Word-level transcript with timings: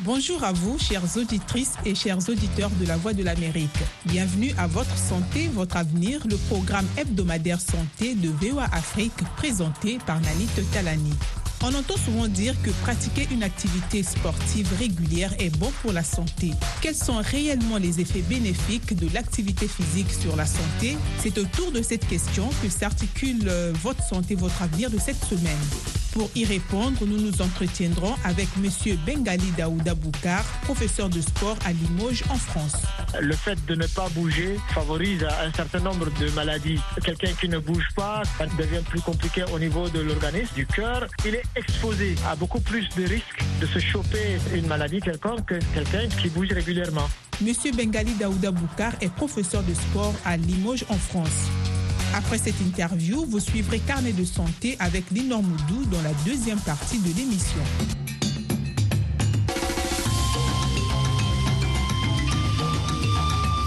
Bonjour 0.00 0.44
à 0.44 0.52
vous, 0.52 0.78
chères 0.78 1.02
auditrices 1.16 1.74
et 1.84 1.96
chers 1.96 2.18
auditeurs 2.28 2.70
de 2.80 2.86
La 2.86 2.96
Voix 2.96 3.12
de 3.12 3.24
l'Amérique. 3.24 3.68
Bienvenue 4.04 4.54
à 4.56 4.68
Votre 4.68 4.96
Santé, 4.96 5.48
Votre 5.52 5.76
Avenir, 5.76 6.20
le 6.30 6.36
programme 6.36 6.86
hebdomadaire 6.96 7.60
santé 7.60 8.14
de 8.14 8.28
VOA 8.28 8.64
Afrique 8.72 9.12
présenté 9.36 9.98
par 10.06 10.20
Nanit 10.20 10.48
Talani. 10.72 11.14
On 11.68 11.74
entend 11.74 11.96
souvent 11.96 12.28
dire 12.28 12.54
que 12.62 12.70
pratiquer 12.70 13.26
une 13.32 13.42
activité 13.42 14.04
sportive 14.04 14.72
régulière 14.78 15.34
est 15.40 15.50
bon 15.58 15.72
pour 15.82 15.92
la 15.92 16.04
santé. 16.04 16.52
Quels 16.80 16.94
sont 16.94 17.16
réellement 17.16 17.78
les 17.78 17.98
effets 18.00 18.22
bénéfiques 18.22 18.94
de 18.94 19.12
l'activité 19.12 19.66
physique 19.66 20.12
sur 20.12 20.36
la 20.36 20.46
santé? 20.46 20.96
C'est 21.18 21.36
autour 21.38 21.72
de 21.72 21.82
cette 21.82 22.06
question 22.06 22.48
que 22.62 22.68
s'articule 22.68 23.48
euh, 23.48 23.72
Votre 23.82 24.04
santé, 24.04 24.36
votre 24.36 24.62
avenir 24.62 24.90
de 24.90 24.98
cette 24.98 25.24
semaine. 25.24 25.58
Pour 26.16 26.30
y 26.34 26.46
répondre, 26.46 27.04
nous 27.04 27.18
nous 27.18 27.42
entretiendrons 27.42 28.14
avec 28.24 28.48
M. 28.56 28.70
Bengali 29.04 29.52
Daouda 29.54 29.94
Boukar, 29.94 30.42
professeur 30.62 31.10
de 31.10 31.20
sport 31.20 31.58
à 31.66 31.72
Limoges 31.74 32.24
en 32.30 32.36
France. 32.36 32.76
Le 33.20 33.34
fait 33.34 33.62
de 33.66 33.74
ne 33.74 33.86
pas 33.86 34.08
bouger 34.14 34.58
favorise 34.72 35.24
un 35.24 35.52
certain 35.52 35.80
nombre 35.80 36.06
de 36.18 36.30
maladies. 36.30 36.80
Quelqu'un 37.04 37.32
qui 37.38 37.50
ne 37.50 37.58
bouge 37.58 37.88
pas, 37.94 38.22
ça 38.38 38.46
devient 38.46 38.82
plus 38.88 39.02
compliqué 39.02 39.44
au 39.52 39.58
niveau 39.58 39.90
de 39.90 40.00
l'organisme, 40.00 40.54
du 40.54 40.66
cœur. 40.66 41.06
Exposé 41.56 42.14
à 42.28 42.36
beaucoup 42.36 42.60
plus 42.60 42.88
de 42.96 43.04
risques 43.04 43.42
de 43.60 43.66
se 43.66 43.78
choper 43.78 44.38
une 44.54 44.66
maladie 44.66 45.00
quelconque 45.00 45.46
que 45.46 45.58
quelqu'un 45.74 46.08
qui 46.20 46.28
bouge 46.28 46.52
régulièrement. 46.52 47.08
Monsieur 47.40 47.72
Bengali 47.72 48.14
Daouda 48.14 48.50
Boukar 48.50 48.92
est 49.00 49.12
professeur 49.12 49.62
de 49.62 49.74
sport 49.74 50.14
à 50.24 50.36
Limoges 50.36 50.84
en 50.88 50.96
France. 50.96 51.48
Après 52.14 52.38
cette 52.38 52.60
interview, 52.60 53.26
vous 53.26 53.40
suivrez 53.40 53.78
Carnet 53.80 54.12
de 54.12 54.24
santé 54.24 54.76
avec 54.78 55.10
Linor 55.10 55.42
Moudou 55.42 55.84
dans 55.90 56.02
la 56.02 56.12
deuxième 56.24 56.60
partie 56.60 56.98
de 56.98 57.14
l'émission. 57.16 57.60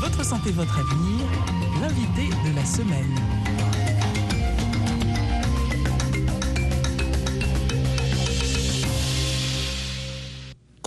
Votre 0.01 0.25
santé, 0.25 0.51
votre 0.51 0.79
avenir, 0.79 1.25
l'invité 1.81 2.29
de 2.49 2.55
la 2.55 2.65
semaine. 2.65 3.38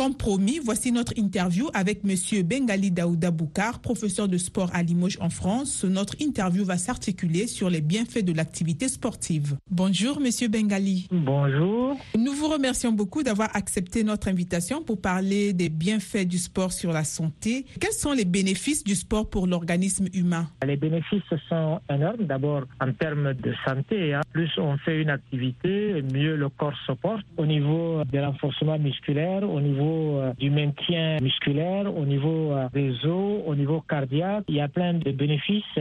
Comme 0.02 0.16
promis, 0.16 0.58
voici 0.58 0.90
notre 0.90 1.16
interview 1.16 1.68
avec 1.74 2.02
Monsieur 2.02 2.42
Bengali 2.42 2.90
Daouda 2.90 3.30
Boukar, 3.30 3.78
professeur 3.78 4.26
de 4.26 4.36
sport 4.36 4.68
à 4.74 4.82
Limoges 4.82 5.16
en 5.20 5.30
France. 5.30 5.84
Notre 5.84 6.20
interview 6.20 6.64
va 6.64 6.76
s'articuler 6.76 7.46
sur 7.46 7.70
les 7.70 7.80
bienfaits 7.80 8.24
de 8.24 8.32
l'activité 8.32 8.88
sportive. 8.88 9.56
Bonjour 9.70 10.18
Monsieur 10.18 10.48
Bengali. 10.48 11.06
Bonjour. 11.12 11.96
Nous 12.18 12.32
vous 12.32 12.48
remercions 12.48 12.90
beaucoup 12.90 13.22
d'avoir 13.22 13.54
accepté 13.54 14.02
notre 14.02 14.26
invitation 14.26 14.82
pour 14.82 15.00
parler 15.00 15.52
des 15.52 15.68
bienfaits 15.68 16.26
du 16.26 16.38
sport 16.38 16.72
sur 16.72 16.90
la 16.90 17.04
santé. 17.04 17.64
Quels 17.80 17.92
sont 17.92 18.12
les 18.12 18.24
bénéfices 18.24 18.82
du 18.82 18.96
sport 18.96 19.30
pour 19.30 19.46
l'organisme 19.46 20.08
humain? 20.14 20.48
Les 20.66 20.76
bénéfices 20.76 21.22
sont 21.48 21.78
énormes. 21.88 22.26
D'abord 22.26 22.64
en 22.80 22.92
termes 22.92 23.34
de 23.34 23.54
santé. 23.64 24.14
Hein. 24.14 24.22
Plus 24.32 24.50
on 24.58 24.76
fait 24.78 25.00
une 25.00 25.10
activité, 25.10 26.02
mieux 26.12 26.34
le 26.34 26.48
corps 26.48 26.74
se 26.88 26.92
porte 26.92 27.24
au 27.36 27.46
niveau 27.46 28.02
de 28.12 28.18
renforcement 28.18 28.80
musculaire, 28.80 29.48
au 29.48 29.60
niveau 29.60 29.91
euh, 29.92 30.32
du 30.38 30.50
maintien 30.50 31.18
musculaire, 31.20 31.94
au 31.94 32.04
niveau 32.04 32.52
euh, 32.52 32.68
des 32.72 32.92
os, 33.06 33.42
au 33.46 33.54
niveau 33.54 33.80
cardiaque. 33.80 34.44
Il 34.48 34.56
y 34.56 34.60
a 34.60 34.68
plein 34.68 34.94
de 34.94 35.10
bénéfices. 35.10 35.78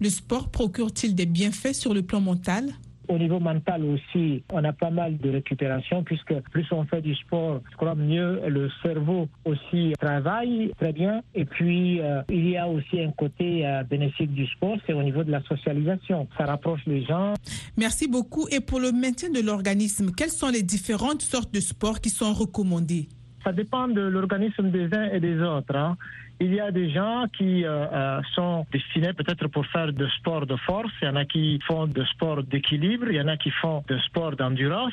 Le 0.00 0.08
sport 0.08 0.50
procure-t-il 0.50 1.14
des 1.14 1.26
bienfaits 1.26 1.74
sur 1.74 1.94
le 1.94 2.02
plan 2.02 2.20
mental? 2.20 2.64
Au 3.08 3.18
niveau 3.18 3.38
mental 3.38 3.84
aussi, 3.84 4.42
on 4.50 4.64
a 4.64 4.72
pas 4.72 4.90
mal 4.90 5.18
de 5.18 5.30
récupération 5.30 6.02
puisque 6.02 6.34
plus 6.50 6.66
on 6.72 6.84
fait 6.84 7.02
du 7.02 7.14
sport, 7.14 7.60
je 7.70 7.76
crois 7.76 7.94
mieux 7.94 8.40
le 8.48 8.70
cerveau 8.82 9.28
aussi 9.44 9.92
travaille 10.00 10.72
très 10.78 10.92
bien. 10.92 11.20
Et 11.34 11.44
puis, 11.44 12.00
euh, 12.00 12.22
il 12.30 12.48
y 12.48 12.56
a 12.56 12.66
aussi 12.66 13.00
un 13.00 13.10
côté 13.10 13.66
euh, 13.66 13.82
bénéfique 13.82 14.32
du 14.32 14.46
sport, 14.46 14.76
c'est 14.86 14.94
au 14.94 15.02
niveau 15.02 15.22
de 15.22 15.30
la 15.30 15.42
socialisation. 15.42 16.26
Ça 16.38 16.46
rapproche 16.46 16.80
les 16.86 17.04
gens. 17.04 17.34
Merci 17.76 18.08
beaucoup. 18.08 18.48
Et 18.50 18.60
pour 18.60 18.80
le 18.80 18.90
maintien 18.90 19.30
de 19.30 19.40
l'organisme, 19.40 20.10
quelles 20.16 20.30
sont 20.30 20.48
les 20.48 20.62
différentes 20.62 21.22
sortes 21.22 21.52
de 21.52 21.60
sports 21.60 22.00
qui 22.00 22.08
sont 22.08 22.32
recommandés? 22.32 23.08
Ça 23.44 23.52
dépend 23.52 23.88
de 23.88 24.00
l'organisme 24.00 24.70
des 24.70 24.92
uns 24.94 25.10
et 25.12 25.20
des 25.20 25.38
autres. 25.40 25.76
Hein. 25.76 25.96
Il 26.40 26.52
y 26.52 26.60
a 26.60 26.70
des 26.72 26.90
gens 26.90 27.26
qui 27.36 27.64
euh, 27.64 27.86
euh, 27.92 28.20
sont 28.34 28.66
destinés 28.72 29.12
peut-être 29.12 29.46
pour 29.48 29.66
faire 29.66 29.92
de 29.92 30.06
sport 30.18 30.46
de 30.46 30.56
force, 30.56 30.90
il 31.02 31.06
y 31.06 31.08
en 31.08 31.16
a 31.16 31.24
qui 31.24 31.60
font 31.66 31.86
de 31.86 32.04
sport 32.04 32.42
d'équilibre, 32.42 33.06
il 33.08 33.16
y 33.16 33.20
en 33.20 33.28
a 33.28 33.36
qui 33.36 33.50
font 33.50 33.84
de 33.86 33.98
sport 33.98 34.34
d'endurance. 34.34 34.92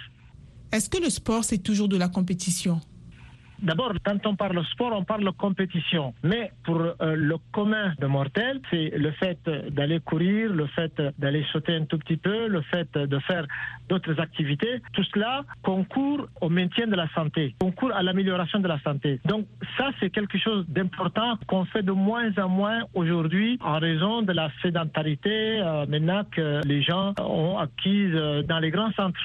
Est-ce 0.72 0.90
que 0.90 1.02
le 1.02 1.10
sport, 1.10 1.44
c'est 1.44 1.64
toujours 1.64 1.90
de 1.90 1.98
la 1.98 2.10
compétition? 2.10 2.80
D'abord, 3.62 3.94
quand 4.04 4.26
on 4.26 4.36
parle 4.36 4.64
sport, 4.66 4.94
on 4.94 5.04
parle 5.04 5.32
compétition. 5.34 6.14
Mais 6.24 6.52
pour 6.64 6.80
euh, 6.82 7.16
le 7.16 7.36
commun 7.52 7.94
de 8.00 8.08
mortels, 8.08 8.60
c'est 8.70 8.90
le 8.98 9.12
fait 9.12 9.40
d'aller 9.70 10.00
courir, 10.00 10.52
le 10.52 10.66
fait 10.68 10.94
d'aller 11.20 11.46
sauter 11.52 11.76
un 11.76 11.86
tout 11.86 11.98
petit 12.00 12.18
peu, 12.18 12.48
le 12.48 12.62
fait 12.62 12.92
de 12.94 13.20
faire 13.20 13.46
d'autres 13.88 14.20
activités. 14.20 14.82
Tout 14.94 15.04
cela 15.14 15.44
concourt 15.62 16.28
au 16.42 16.50
maintien 16.50 16.88
de 16.88 16.96
la 16.96 17.08
santé, 17.10 17.56
concourt 17.60 17.92
à 17.94 18.02
l'amélioration 18.02 18.60
de 18.60 18.68
la 18.68 18.80
santé. 18.80 19.20
Donc 19.26 19.46
ça, 19.78 19.90
c'est 20.00 20.10
quelque 20.10 20.38
chose 20.38 20.66
d'important 20.68 21.38
qu'on 21.48 21.66
fait 21.66 21.84
de 21.84 21.92
moins 21.92 22.32
en 22.38 22.50
moins 22.50 22.82
aujourd'hui 22.94 23.60
en 23.62 23.80
raison 23.80 24.22
de 24.22 24.32
la 24.34 24.50
sédentarité 24.62 25.62
euh, 25.62 25.86
maintenant 25.88 26.24
que 26.32 26.62
les 26.66 26.82
gens 26.82 27.14
ont 27.20 27.58
acquise 27.60 28.14
euh, 28.16 28.42
dans 28.44 28.60
les 28.60 28.72
grands 28.72 28.92
centres 28.94 29.20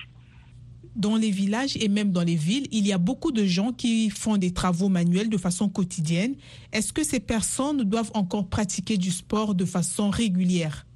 dans 0.96 1.16
les 1.16 1.30
villages 1.30 1.76
et 1.80 1.88
même 1.88 2.12
dans 2.12 2.22
les 2.22 2.34
villes, 2.34 2.66
il 2.72 2.86
y 2.86 2.92
a 2.92 2.98
beaucoup 2.98 3.32
de 3.32 3.44
gens 3.44 3.72
qui 3.72 4.10
font 4.10 4.36
des 4.36 4.52
travaux 4.52 4.88
manuels 4.88 5.28
de 5.28 5.36
façon 5.36 5.68
quotidienne. 5.68 6.34
Est-ce 6.72 6.92
que 6.92 7.04
ces 7.04 7.20
personnes 7.20 7.82
doivent 7.84 8.12
encore 8.14 8.48
pratiquer 8.48 8.96
du 8.96 9.10
sport 9.10 9.54
de 9.54 9.64
façon 9.64 10.10
régulière? 10.10 10.86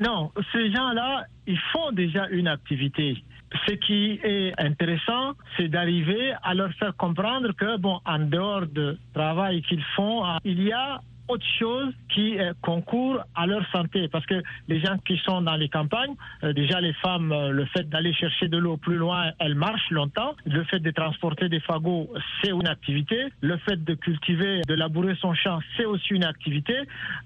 Non, 0.00 0.32
ces 0.52 0.72
gens-là, 0.72 1.26
ils 1.46 1.58
font 1.72 1.92
déjà 1.92 2.28
une 2.30 2.48
activité. 2.48 3.22
Ce 3.66 3.72
qui 3.74 4.18
est 4.22 4.52
intéressant, 4.58 5.32
c'est 5.56 5.68
d'arriver 5.68 6.32
à 6.42 6.54
leur 6.54 6.72
faire 6.74 6.96
comprendre 6.96 7.52
que, 7.52 7.76
bon, 7.78 7.98
en 8.06 8.18
dehors 8.20 8.66
du 8.66 8.92
travail 9.12 9.62
qu'ils 9.62 9.84
font, 9.96 10.22
il 10.44 10.62
y 10.62 10.72
a 10.72 11.00
autre 11.30 11.46
chose 11.58 11.92
qui 12.12 12.38
euh, 12.38 12.52
concourt 12.60 13.20
à 13.34 13.46
leur 13.46 13.64
santé. 13.70 14.08
Parce 14.08 14.26
que 14.26 14.42
les 14.68 14.80
gens 14.80 14.98
qui 15.06 15.16
sont 15.18 15.42
dans 15.42 15.54
les 15.56 15.68
campagnes, 15.68 16.14
euh, 16.42 16.52
déjà 16.52 16.80
les 16.80 16.92
femmes, 16.94 17.32
euh, 17.32 17.50
le 17.50 17.64
fait 17.66 17.88
d'aller 17.88 18.12
chercher 18.12 18.48
de 18.48 18.58
l'eau 18.58 18.76
plus 18.76 18.96
loin, 18.96 19.30
elles 19.38 19.54
marchent 19.54 19.90
longtemps. 19.90 20.34
Le 20.44 20.64
fait 20.64 20.80
de 20.80 20.90
transporter 20.90 21.48
des 21.48 21.60
fagots, 21.60 22.10
c'est 22.40 22.50
une 22.50 22.66
activité. 22.66 23.28
Le 23.40 23.56
fait 23.58 23.82
de 23.82 23.94
cultiver, 23.94 24.62
de 24.66 24.74
labourer 24.74 25.14
son 25.20 25.34
champ, 25.34 25.60
c'est 25.76 25.84
aussi 25.84 26.14
une 26.14 26.24
activité. 26.24 26.74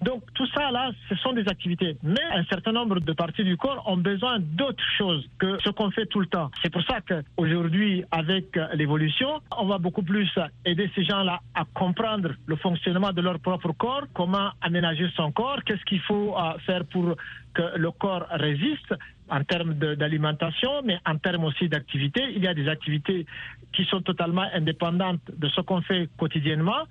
Donc 0.03 0.23
tout 0.35 0.47
ça 0.49 0.71
là, 0.71 0.91
ce 1.09 1.15
sont 1.17 1.33
des 1.33 1.49
activités. 1.49 1.97
Mais 2.03 2.23
un 2.33 2.45
certain 2.45 2.73
nombre 2.73 3.01
de 3.01 3.13
parties 3.13 3.45
du 3.45 3.57
corps 3.57 3.83
ont 3.87 3.97
besoin 3.97 4.39
d'autres 4.39 4.85
choses 4.99 5.27
que 5.39 5.59
ce 5.65 5.71
qu'on 5.71 5.91
fait 5.91 6.07
tout 6.07 6.21
le 6.21 6.27
temps. 6.27 6.51
C'est 6.63 6.71
pour 6.71 6.83
ça 6.83 6.99
qu'aujourd'hui, 7.01 8.05
avec 8.11 8.59
l'évolution, 8.75 9.41
on 9.57 9.67
va 9.67 9.79
beaucoup 9.79 10.03
plus 10.03 10.31
aider 10.65 10.91
ces 10.95 11.05
gens-là 11.05 11.41
à 11.55 11.65
comprendre 11.73 12.31
le 12.47 12.57
fonctionnement 12.57 13.13
de 13.13 13.23
leur 13.23 13.39
propre 13.39 13.73
corps 13.73 13.94
comment 14.13 14.51
aménager 14.61 15.09
son 15.17 15.33
corps, 15.33 15.63
qu'est-ce 15.65 15.85
qu'il 15.85 16.01
faut 16.01 16.37
euh, 16.37 16.59
faire 16.67 16.85
pour 16.87 17.17
que 17.55 17.77
le 17.77 17.91
corps 17.91 18.27
résiste 18.31 18.95
en 19.29 19.43
termes 19.45 19.75
d'alimentation, 19.75 20.83
mais 20.85 20.99
en 21.07 21.17
termes 21.19 21.45
aussi 21.45 21.69
d'activité. 21.69 22.23
Il 22.37 22.45
y 22.45 22.49
a 22.49 22.55
des 22.55 22.69
activités 22.69 23.27
qui 23.73 23.85
sont 23.87 24.03
totalement 24.03 24.47
indépendantes 24.53 25.23
de 25.37 25.49
ce 25.49 25.61
qu'on 25.61 25.81
fait 25.83 26.09
quotidiennement. 26.19 26.83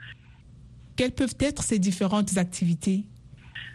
Quelles 0.95 1.11
peuvent 1.11 1.37
être 1.39 1.63
ces 1.63 1.79
différentes 1.79 2.37
activités? 2.37 3.03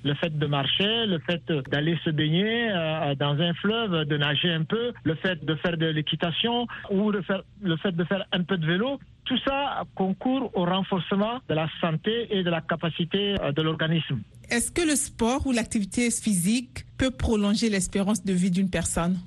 Le 0.04 0.14
fait 0.14 0.36
de 0.36 0.46
marcher, 0.46 1.06
le 1.06 1.18
fait 1.18 1.42
d'aller 1.70 1.98
se 2.04 2.10
baigner 2.10 2.70
euh, 2.70 3.14
dans 3.16 3.40
un 3.40 3.52
fleuve, 3.54 4.04
de 4.04 4.16
nager 4.16 4.52
un 4.52 4.62
peu, 4.62 4.92
le 5.02 5.14
fait 5.16 5.44
de 5.44 5.54
faire 5.56 5.76
de 5.76 5.86
l'équitation 5.86 6.66
ou 6.90 7.10
le 7.10 7.22
fait 7.22 7.92
de 7.92 8.04
faire 8.04 8.24
un 8.32 8.42
peu 8.44 8.56
de 8.56 8.66
vélo, 8.66 9.00
tout 9.28 9.38
ça 9.46 9.84
concourt 9.94 10.50
au 10.54 10.64
renforcement 10.64 11.40
de 11.48 11.54
la 11.54 11.68
santé 11.80 12.26
et 12.30 12.42
de 12.42 12.50
la 12.50 12.62
capacité 12.62 13.36
euh, 13.40 13.52
de 13.52 13.62
l'organisme. 13.62 14.20
Est-ce 14.50 14.72
que 14.72 14.80
le 14.80 14.96
sport 14.96 15.46
ou 15.46 15.52
l'activité 15.52 16.10
physique 16.10 16.86
peut 16.96 17.10
prolonger 17.10 17.68
l'espérance 17.68 18.24
de 18.24 18.32
vie 18.32 18.50
d'une 18.50 18.70
personne? 18.70 19.18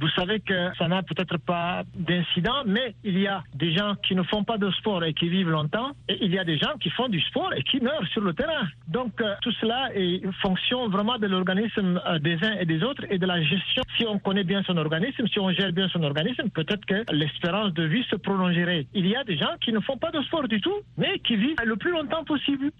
Vous 0.00 0.08
savez 0.10 0.40
que 0.40 0.74
ça 0.78 0.88
n'a 0.88 1.02
peut-être 1.02 1.38
pas 1.38 1.82
d'incident, 1.94 2.62
mais 2.66 2.94
il 3.04 3.18
y 3.18 3.26
a 3.26 3.42
des 3.54 3.72
gens 3.72 3.94
qui 4.06 4.14
ne 4.14 4.22
font 4.22 4.44
pas 4.44 4.58
de 4.58 4.70
sport 4.72 5.04
et 5.04 5.14
qui 5.14 5.28
vivent 5.28 5.50
longtemps, 5.50 5.92
et 6.08 6.18
il 6.24 6.32
y 6.34 6.38
a 6.38 6.44
des 6.44 6.58
gens 6.58 6.76
qui 6.80 6.90
font 6.90 7.08
du 7.08 7.20
sport 7.20 7.52
et 7.54 7.62
qui 7.62 7.80
meurent 7.80 8.06
sur 8.08 8.22
le 8.22 8.32
terrain. 8.34 8.66
Donc 8.88 9.20
euh, 9.20 9.34
tout 9.42 9.52
cela 9.60 9.90
est 9.94 10.22
fonction 10.40 10.88
vraiment 10.88 11.18
de 11.18 11.26
l'organisme 11.26 12.00
euh, 12.06 12.18
des 12.18 12.36
uns 12.44 12.54
et 12.60 12.66
des 12.66 12.82
autres 12.82 13.04
et 13.10 13.18
de 13.18 13.26
la 13.26 13.42
gestion. 13.42 13.82
Si 13.96 14.06
on 14.06 14.18
connaît 14.18 14.44
bien 14.44 14.62
son 14.62 14.76
organisme, 14.76 15.26
si 15.28 15.38
on 15.38 15.50
gère 15.50 15.72
bien 15.72 15.88
son 15.88 16.02
organisme, 16.02 16.48
peut-être 16.50 16.84
que 16.86 17.04
l'espérance 17.12 17.72
de 17.74 17.84
vie 17.84 18.04
se 18.10 18.16
prolongerait. 18.16 18.86
Il 18.94 19.06
y 19.06 19.16
a 19.16 19.24
des 19.24 19.36
gens 19.36 19.54
qui 19.60 19.72
ne 19.72 19.80
font 19.80 19.96
pas 19.96 20.10
de 20.10 20.20
sport 20.22 20.48
du 20.48 20.60
tout, 20.60 20.80
mais 20.96 21.18
qui 21.20 21.36
vivent 21.36 21.56
le 21.64 21.76
plus 21.76 21.90
longtemps 21.90 22.24
possible. 22.24 22.70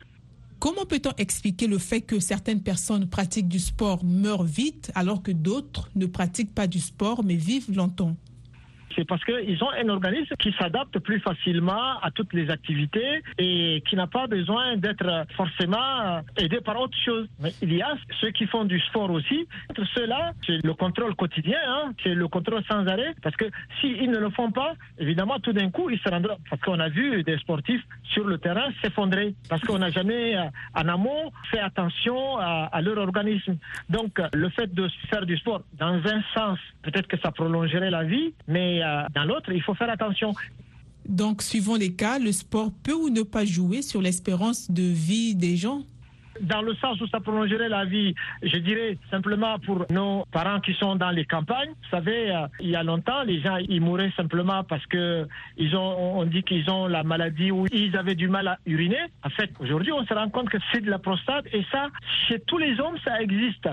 Comment 0.63 0.87
peut-on 0.87 1.11
expliquer 1.19 1.67
le 1.67 1.77
fait 1.77 2.03
que 2.03 2.21
certaines 2.21 2.63
personnes 2.63 3.09
pratiquent 3.09 3.49
du 3.49 3.59
sport, 3.59 4.05
meurent 4.05 4.45
vite, 4.45 4.93
alors 4.95 5.21
que 5.21 5.33
d'autres 5.33 5.91
ne 5.97 6.07
pratiquent 6.07 6.55
pas 6.55 6.69
du 6.69 6.79
sport 6.79 7.25
mais 7.25 7.35
vivent 7.35 7.75
longtemps? 7.75 8.15
C'est 8.95 9.05
parce 9.05 9.25
qu'ils 9.25 9.63
ont 9.63 9.71
un 9.71 9.89
organisme 9.89 10.35
qui 10.39 10.53
s'adapte 10.59 10.99
plus 11.01 11.21
facilement 11.21 11.99
à 12.01 12.11
toutes 12.11 12.33
les 12.33 12.51
activités 12.51 13.23
et 13.39 13.83
qui 13.89 13.97
n'a 13.97 14.07
pas 14.07 14.27
besoin 14.27 14.77
d'être 14.77 15.27
forcément 15.37 16.23
aidé 16.37 16.61
par 16.61 16.81
autre 16.81 16.97
chose. 17.05 17.29
Mais 17.41 17.53
il 17.63 17.75
y 17.75 17.83
a 17.83 17.95
ceux 18.21 18.31
qui 18.31 18.47
font 18.47 18.65
du 18.65 18.81
sport 18.81 19.11
aussi. 19.11 19.47
Ceux-là, 19.95 20.33
c'est 20.47 20.65
le 20.65 20.75
contrôle 20.75 21.15
quotidien, 21.15 21.59
hein. 21.67 21.93
c'est 22.03 22.15
le 22.15 22.29
contrôle 22.29 22.63
sans 22.71 22.87
arrêt. 22.87 23.15
Parce 23.23 23.37
que 23.37 23.47
s'ils 23.81 24.11
ne 24.11 24.19
le 24.19 24.31
font 24.31 24.51
pas, 24.51 24.75
évidemment, 24.99 25.39
tout 25.41 25.53
d'un 25.53 25.71
coup, 25.71 25.91
ils 25.91 25.99
se 25.99 26.09
rendront. 26.09 26.39
Parce 26.49 26.63
qu'on 26.63 26.81
a 26.81 26.89
vu 26.89 27.23
des 27.23 27.39
sportifs 27.39 27.83
sur 28.05 28.25
le 28.25 28.39
terrain 28.39 28.71
s'effondrer. 28.83 29.35
Parce 29.49 29.63
qu'on 29.63 29.79
n'a 29.79 29.91
jamais, 29.91 30.37
euh, 30.37 30.45
en 30.75 30.89
amont, 30.89 31.33
fait 31.51 31.61
attention 31.61 32.39
à, 32.39 32.69
à 32.73 32.81
leur 32.81 32.99
organisme. 32.99 33.57
Donc, 33.89 34.21
le 34.33 34.49
fait 34.51 34.73
de 34.73 34.89
faire 35.11 35.27
du 35.27 35.37
sport, 35.37 35.63
dans 35.79 36.01
un 36.07 36.23
sens, 36.35 36.59
peut-être 36.83 37.09
que 37.09 37.19
ça 37.19 37.31
prolongerait 37.31 37.91
la 37.91 38.05
vie, 38.05 38.35
mais 38.49 38.82
euh, 38.83 39.03
dans 39.15 39.25
l'autre, 39.25 39.53
il 39.53 39.63
faut 39.63 39.75
faire 39.75 39.91
attention. 39.91 40.35
Donc, 41.09 41.43
suivant 41.43 41.77
les 41.77 41.95
cas, 41.95 42.19
le 42.19 42.33
sport 42.33 42.71
peut 42.85 42.95
ou 42.95 43.11
ne 43.11 43.23
pas 43.23 43.45
jouer 43.45 43.83
sur 43.83 44.01
l'espérance 44.01 44.71
de 44.71 44.83
vie 44.83 45.35
des 45.35 45.57
gens? 45.57 45.83
Dans 46.41 46.63
le 46.63 46.75
sens 46.77 46.99
où 47.01 47.07
ça 47.09 47.21
prolongerait 47.21 47.69
la 47.69 47.85
vie, 47.85 48.15
je 48.43 48.57
dirais 48.57 48.97
simplement 49.11 49.59
pour 49.59 49.85
nos 49.91 50.25
parents 50.33 50.61
qui 50.61 50.73
sont 50.75 50.97
dans 50.97 51.11
les 51.11 51.27
campagnes. 51.27 51.69
Vous 51.69 51.91
savez, 51.91 52.31
euh, 52.31 52.47
il 52.59 52.71
y 52.71 52.77
a 52.77 52.83
longtemps, 52.83 53.23
les 53.23 53.41
gens 53.43 53.57
ils 53.57 53.83
mouraient 53.83 54.13
simplement 54.17 54.65
parce 54.65 54.85
que 54.87 55.29
ils 55.59 55.77
ont, 55.77 56.21
on 56.21 56.25
dit 56.25 56.43
qu'ils 56.43 56.71
ont 56.71 56.87
la 56.87 57.03
maladie 57.03 57.51
ou 57.51 57.67
ils 57.71 57.95
avaient 57.97 58.15
du 58.15 58.29
mal 58.29 58.49
à 58.49 58.59
uriner. 58.65 59.03
En 59.23 59.29
fait, 59.29 59.51
aujourd'hui, 59.61 59.93
on 59.93 60.07
se 60.07 60.15
rend 60.15 60.31
compte 60.31 60.49
que 60.49 60.59
c'est 60.73 60.81
de 60.81 60.91
la 60.91 60.99
prostate 60.99 61.45
et 61.53 61.65
ça, 61.71 61.89
chez 62.27 62.41
tous 62.41 62.59
les 62.59 62.81
hommes, 62.81 62.97
ça 63.05 63.21
existe. 63.21 63.69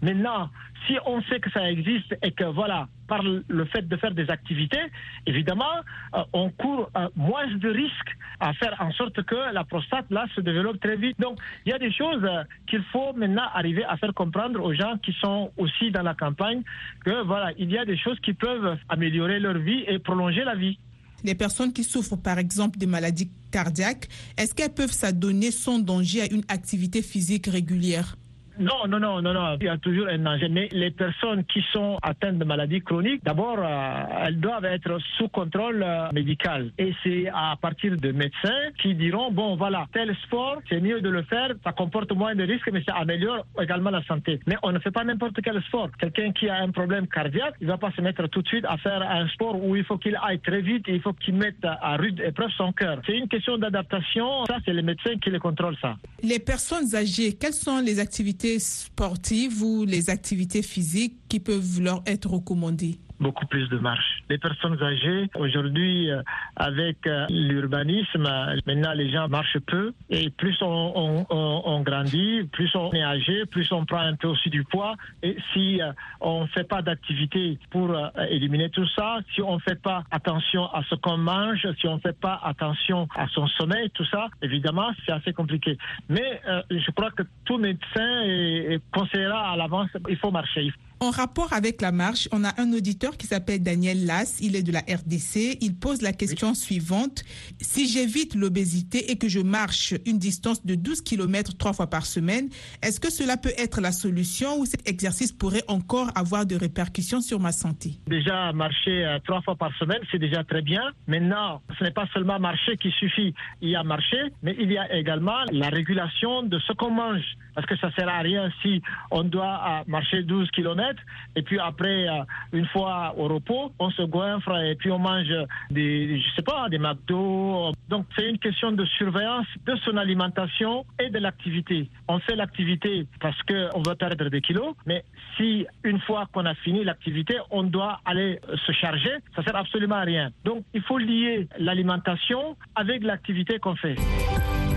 Maintenant, 0.00 0.50
si 0.86 0.96
on 1.06 1.22
sait 1.22 1.40
que 1.40 1.50
ça 1.50 1.70
existe 1.70 2.16
et 2.22 2.32
que 2.32 2.44
voilà, 2.44 2.88
par 3.08 3.22
le 3.22 3.64
fait 3.66 3.86
de 3.86 3.96
faire 3.96 4.12
des 4.12 4.28
activités, 4.30 4.80
évidemment, 5.26 5.76
euh, 6.14 6.22
on 6.32 6.50
court 6.50 6.90
euh, 6.96 7.08
moins 7.16 7.46
de 7.46 7.68
risques 7.68 8.16
à 8.40 8.52
faire 8.54 8.74
en 8.80 8.92
sorte 8.92 9.22
que 9.22 9.52
la 9.52 9.64
prostate 9.64 10.06
là 10.10 10.26
se 10.34 10.40
développe 10.40 10.80
très 10.80 10.96
vite. 10.96 11.18
Donc, 11.20 11.38
il 11.66 11.70
y 11.70 11.72
a 11.72 11.78
des 11.78 11.92
choses 11.92 12.22
euh, 12.24 12.44
qu'il 12.66 12.82
faut 12.92 13.12
maintenant 13.14 13.46
arriver 13.54 13.84
à 13.84 13.96
faire 13.96 14.14
comprendre 14.14 14.62
aux 14.62 14.74
gens 14.74 14.96
qui 15.02 15.12
sont 15.20 15.50
aussi 15.56 15.90
dans 15.90 16.02
la 16.02 16.14
campagne 16.14 16.62
que 17.04 17.24
voilà, 17.24 17.52
il 17.58 17.70
y 17.70 17.78
a 17.78 17.84
des 17.84 17.96
choses 17.96 18.18
qui 18.20 18.32
peuvent 18.32 18.76
améliorer 18.88 19.38
leur 19.40 19.58
vie 19.58 19.84
et 19.86 19.98
prolonger 19.98 20.44
la 20.44 20.54
vie. 20.54 20.78
Les 21.22 21.34
personnes 21.34 21.72
qui 21.72 21.84
souffrent 21.84 22.16
par 22.16 22.38
exemple 22.38 22.78
des 22.78 22.86
maladies 22.86 23.30
cardiaques, 23.50 24.08
est-ce 24.36 24.54
qu'elles 24.54 24.74
peuvent 24.74 24.92
s'adonner 24.92 25.50
sans 25.50 25.78
danger 25.78 26.20
à 26.20 26.26
une 26.30 26.44
activité 26.48 27.00
physique 27.00 27.46
régulière? 27.46 28.16
Non, 28.58 28.86
non, 28.88 29.00
non, 29.00 29.20
non, 29.20 29.32
non. 29.32 29.56
Il 29.60 29.66
y 29.66 29.68
a 29.68 29.78
toujours 29.78 30.06
un 30.08 30.18
danger. 30.18 30.48
Mais 30.48 30.68
les 30.72 30.90
personnes 30.90 31.44
qui 31.44 31.62
sont 31.72 31.98
atteintes 32.02 32.38
de 32.38 32.44
maladies 32.44 32.80
chroniques, 32.82 33.24
d'abord, 33.24 33.58
euh, 33.58 34.26
elles 34.26 34.38
doivent 34.38 34.64
être 34.64 34.98
sous 35.16 35.28
contrôle 35.28 35.82
euh, 35.82 36.08
médical. 36.12 36.70
Et 36.78 36.92
c'est 37.02 37.28
à 37.28 37.56
partir 37.60 37.96
de 37.96 38.12
médecins 38.12 38.70
qui 38.80 38.94
diront, 38.94 39.32
bon, 39.32 39.56
voilà, 39.56 39.86
tel 39.92 40.14
sport, 40.24 40.58
c'est 40.68 40.80
mieux 40.80 41.00
de 41.00 41.08
le 41.08 41.22
faire, 41.24 41.50
ça 41.64 41.72
comporte 41.72 42.12
moins 42.12 42.34
de 42.34 42.44
risques, 42.44 42.70
mais 42.72 42.82
ça 42.84 42.94
améliore 42.94 43.44
également 43.60 43.90
la 43.90 44.04
santé. 44.04 44.38
Mais 44.46 44.56
on 44.62 44.70
ne 44.70 44.78
fait 44.78 44.92
pas 44.92 45.04
n'importe 45.04 45.40
quel 45.42 45.60
sport. 45.64 45.88
Quelqu'un 45.98 46.32
qui 46.32 46.48
a 46.48 46.56
un 46.56 46.70
problème 46.70 47.08
cardiaque, 47.08 47.54
il 47.60 47.66
ne 47.66 47.72
va 47.72 47.78
pas 47.78 47.90
se 47.92 48.00
mettre 48.00 48.26
tout 48.28 48.42
de 48.42 48.48
suite 48.48 48.64
à 48.68 48.76
faire 48.78 49.02
un 49.02 49.26
sport 49.28 49.62
où 49.62 49.74
il 49.74 49.84
faut 49.84 49.98
qu'il 49.98 50.16
aille 50.22 50.40
très 50.40 50.60
vite 50.60 50.88
et 50.88 50.94
il 50.94 51.00
faut 51.00 51.12
qu'il 51.12 51.34
mette 51.34 51.64
à 51.64 51.96
rude 51.96 52.20
épreuve 52.20 52.50
son 52.56 52.72
cœur. 52.72 53.00
C'est 53.06 53.16
une 53.16 53.28
question 53.28 53.58
d'adaptation. 53.58 54.44
Ça, 54.46 54.58
c'est 54.64 54.72
les 54.72 54.82
médecins 54.82 55.16
qui 55.22 55.30
le 55.30 55.40
contrôlent, 55.40 55.76
ça. 55.80 55.96
Les 56.22 56.38
personnes 56.38 56.94
âgées, 56.94 57.32
quelles 57.34 57.52
sont 57.52 57.80
les 57.80 57.98
activités 57.98 58.43
sportives 58.58 59.62
ou 59.62 59.84
les 59.84 60.10
activités 60.10 60.62
physiques 60.62 61.16
qui 61.28 61.40
peuvent 61.40 61.80
leur 61.80 62.02
être 62.06 62.30
recommandées? 62.30 62.98
Beaucoup 63.20 63.46
plus 63.46 63.68
de 63.68 63.78
marche. 63.78 64.22
Les 64.28 64.38
personnes 64.38 64.80
âgées, 64.82 65.28
aujourd'hui, 65.36 66.10
euh, 66.10 66.22
avec 66.56 67.06
euh, 67.06 67.26
l'urbanisme, 67.30 68.28
maintenant 68.66 68.92
les 68.94 69.10
gens 69.10 69.28
marchent 69.28 69.58
peu 69.66 69.92
et 70.10 70.30
plus 70.30 70.56
on, 70.62 71.82
grandit, 71.84 72.44
plus 72.52 72.74
on 72.74 72.92
est 72.92 73.02
âgé, 73.02 73.46
plus 73.46 73.70
on 73.72 73.84
prend 73.84 74.00
un 74.00 74.14
peu 74.14 74.28
aussi 74.28 74.50
du 74.50 74.64
poids. 74.64 74.94
Et 75.22 75.36
si 75.52 75.80
euh, 75.80 75.92
on 76.20 76.42
ne 76.42 76.46
fait 76.48 76.64
pas 76.64 76.82
d'activité 76.82 77.58
pour 77.70 77.94
éliminer 78.28 78.70
tout 78.70 78.86
ça, 78.96 79.18
si 79.34 79.42
on 79.42 79.56
ne 79.56 79.60
fait 79.60 79.80
pas 79.80 80.04
attention 80.10 80.66
à 80.72 80.82
ce 80.88 80.94
qu'on 80.96 81.18
mange, 81.18 81.66
si 81.80 81.86
on 81.86 81.96
ne 81.96 82.00
fait 82.00 82.18
pas 82.18 82.40
attention 82.42 83.08
à 83.16 83.28
son 83.28 83.46
sommeil, 83.46 83.90
tout 83.90 84.04
ça, 84.06 84.28
évidemment, 84.42 84.90
c'est 85.04 85.12
assez 85.12 85.32
compliqué. 85.32 85.78
Mais 86.08 86.40
je 86.70 86.90
crois 86.92 87.10
que 87.10 87.22
tout 87.44 87.58
médecin 87.58 88.78
conseillera 88.92 89.52
à 89.52 89.56
l'avance, 89.56 89.90
il 90.08 90.16
faut 90.16 90.30
marcher. 90.30 90.72
En 91.00 91.10
rapport 91.10 91.52
avec 91.52 91.82
la 91.82 91.92
marche, 91.92 92.28
on 92.32 92.44
a 92.44 92.58
un 92.58 92.72
auditeur 92.72 93.03
qui 93.12 93.26
s'appelle 93.26 93.62
Daniel 93.62 94.06
Lass, 94.06 94.38
il 94.40 94.56
est 94.56 94.62
de 94.62 94.72
la 94.72 94.80
RDC. 94.80 95.58
Il 95.60 95.76
pose 95.76 96.02
la 96.02 96.12
question 96.12 96.54
suivante. 96.54 97.22
Si 97.60 97.88
j'évite 97.88 98.34
l'obésité 98.34 99.10
et 99.10 99.16
que 99.16 99.28
je 99.28 99.40
marche 99.40 99.94
une 100.06 100.18
distance 100.18 100.64
de 100.64 100.74
12 100.74 101.02
km 101.02 101.56
trois 101.56 101.72
fois 101.72 101.88
par 101.88 102.06
semaine, 102.06 102.48
est-ce 102.82 103.00
que 103.00 103.10
cela 103.10 103.36
peut 103.36 103.52
être 103.58 103.80
la 103.80 103.92
solution 103.92 104.58
ou 104.58 104.66
cet 104.66 104.88
exercice 104.88 105.32
pourrait 105.32 105.64
encore 105.68 106.10
avoir 106.14 106.46
de 106.46 106.56
répercussions 106.56 107.20
sur 107.20 107.40
ma 107.40 107.52
santé? 107.52 107.98
Déjà, 108.06 108.52
marcher 108.52 109.04
euh, 109.04 109.18
trois 109.24 109.42
fois 109.42 109.56
par 109.56 109.74
semaine, 109.76 110.00
c'est 110.10 110.18
déjà 110.18 110.42
très 110.44 110.62
bien. 110.62 110.82
Maintenant, 111.06 111.62
ce 111.78 111.84
n'est 111.84 111.90
pas 111.90 112.06
seulement 112.14 112.38
marcher 112.38 112.76
qui 112.76 112.90
suffit. 112.92 113.34
Il 113.60 113.70
y 113.70 113.76
a 113.76 113.82
marcher, 113.82 114.32
mais 114.42 114.56
il 114.58 114.72
y 114.72 114.78
a 114.78 114.94
également 114.94 115.44
la 115.52 115.68
régulation 115.68 116.42
de 116.42 116.58
ce 116.60 116.72
qu'on 116.72 116.90
mange. 116.90 117.24
Parce 117.54 117.66
que 117.66 117.76
ça 117.76 117.88
ne 117.88 117.92
sert 117.92 118.08
à 118.08 118.18
rien 118.18 118.50
si 118.62 118.82
on 119.10 119.22
doit 119.22 119.60
euh, 119.64 119.84
marcher 119.86 120.22
12 120.22 120.50
km 120.50 121.00
et 121.36 121.42
puis 121.42 121.58
après, 121.58 122.08
euh, 122.08 122.24
une 122.52 122.66
fois 122.66 122.93
au 123.16 123.28
repos, 123.28 123.72
on 123.78 123.90
se 123.90 124.02
goinfre 124.02 124.56
et 124.62 124.74
puis 124.74 124.90
on 124.90 124.98
mange 124.98 125.32
des, 125.70 126.20
je 126.20 126.34
sais 126.34 126.42
pas, 126.42 126.68
des 126.68 126.78
McDo. 126.78 127.72
Donc 127.88 128.06
c'est 128.16 128.28
une 128.28 128.38
question 128.38 128.72
de 128.72 128.84
surveillance 128.84 129.46
de 129.66 129.76
son 129.84 129.96
alimentation 129.96 130.84
et 130.98 131.10
de 131.10 131.18
l'activité. 131.18 131.88
On 132.08 132.18
fait 132.20 132.36
l'activité 132.36 133.06
parce 133.20 133.40
qu'on 133.42 133.82
veut 133.82 133.94
perdre 133.94 134.28
des 134.28 134.40
kilos, 134.40 134.74
mais 134.86 135.04
si 135.36 135.66
une 135.84 136.00
fois 136.00 136.26
qu'on 136.32 136.46
a 136.46 136.54
fini 136.54 136.84
l'activité, 136.84 137.36
on 137.50 137.64
doit 137.64 138.00
aller 138.04 138.40
se 138.66 138.72
charger, 138.72 139.14
ça 139.34 139.42
sert 139.42 139.56
absolument 139.56 139.96
à 139.96 140.02
rien. 140.02 140.30
Donc 140.44 140.64
il 140.74 140.82
faut 140.82 140.98
lier 140.98 141.48
l'alimentation 141.58 142.56
avec 142.74 143.02
l'activité 143.02 143.58
qu'on 143.58 143.76
fait. 143.76 143.96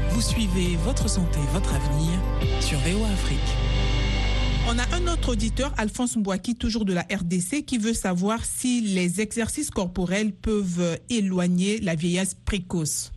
Vous 0.10 0.22
suivez 0.22 0.76
votre 0.78 1.08
santé, 1.08 1.40
votre 1.54 1.76
avenir 1.76 2.20
sur 2.60 2.78
VOA 2.80 3.08
Afrique. 3.08 3.97
On 4.70 4.78
a 4.80 4.96
un 4.98 5.08
autre 5.08 5.30
auditeur, 5.30 5.74
Alphonse 5.78 6.18
Mbouaki, 6.18 6.56
toujours 6.56 6.84
de 6.84 6.92
la 6.92 7.04
RDC, 7.04 7.64
qui 7.66 7.78
veut 7.78 7.94
savoir 7.94 8.44
si 8.44 8.82
les 8.82 9.22
exercices 9.22 9.70
corporels 9.70 10.34
peuvent 10.34 11.00
éloigner 11.10 11.80
la 11.80 11.96
vieillesse 11.96 12.34
précoce. 12.34 13.14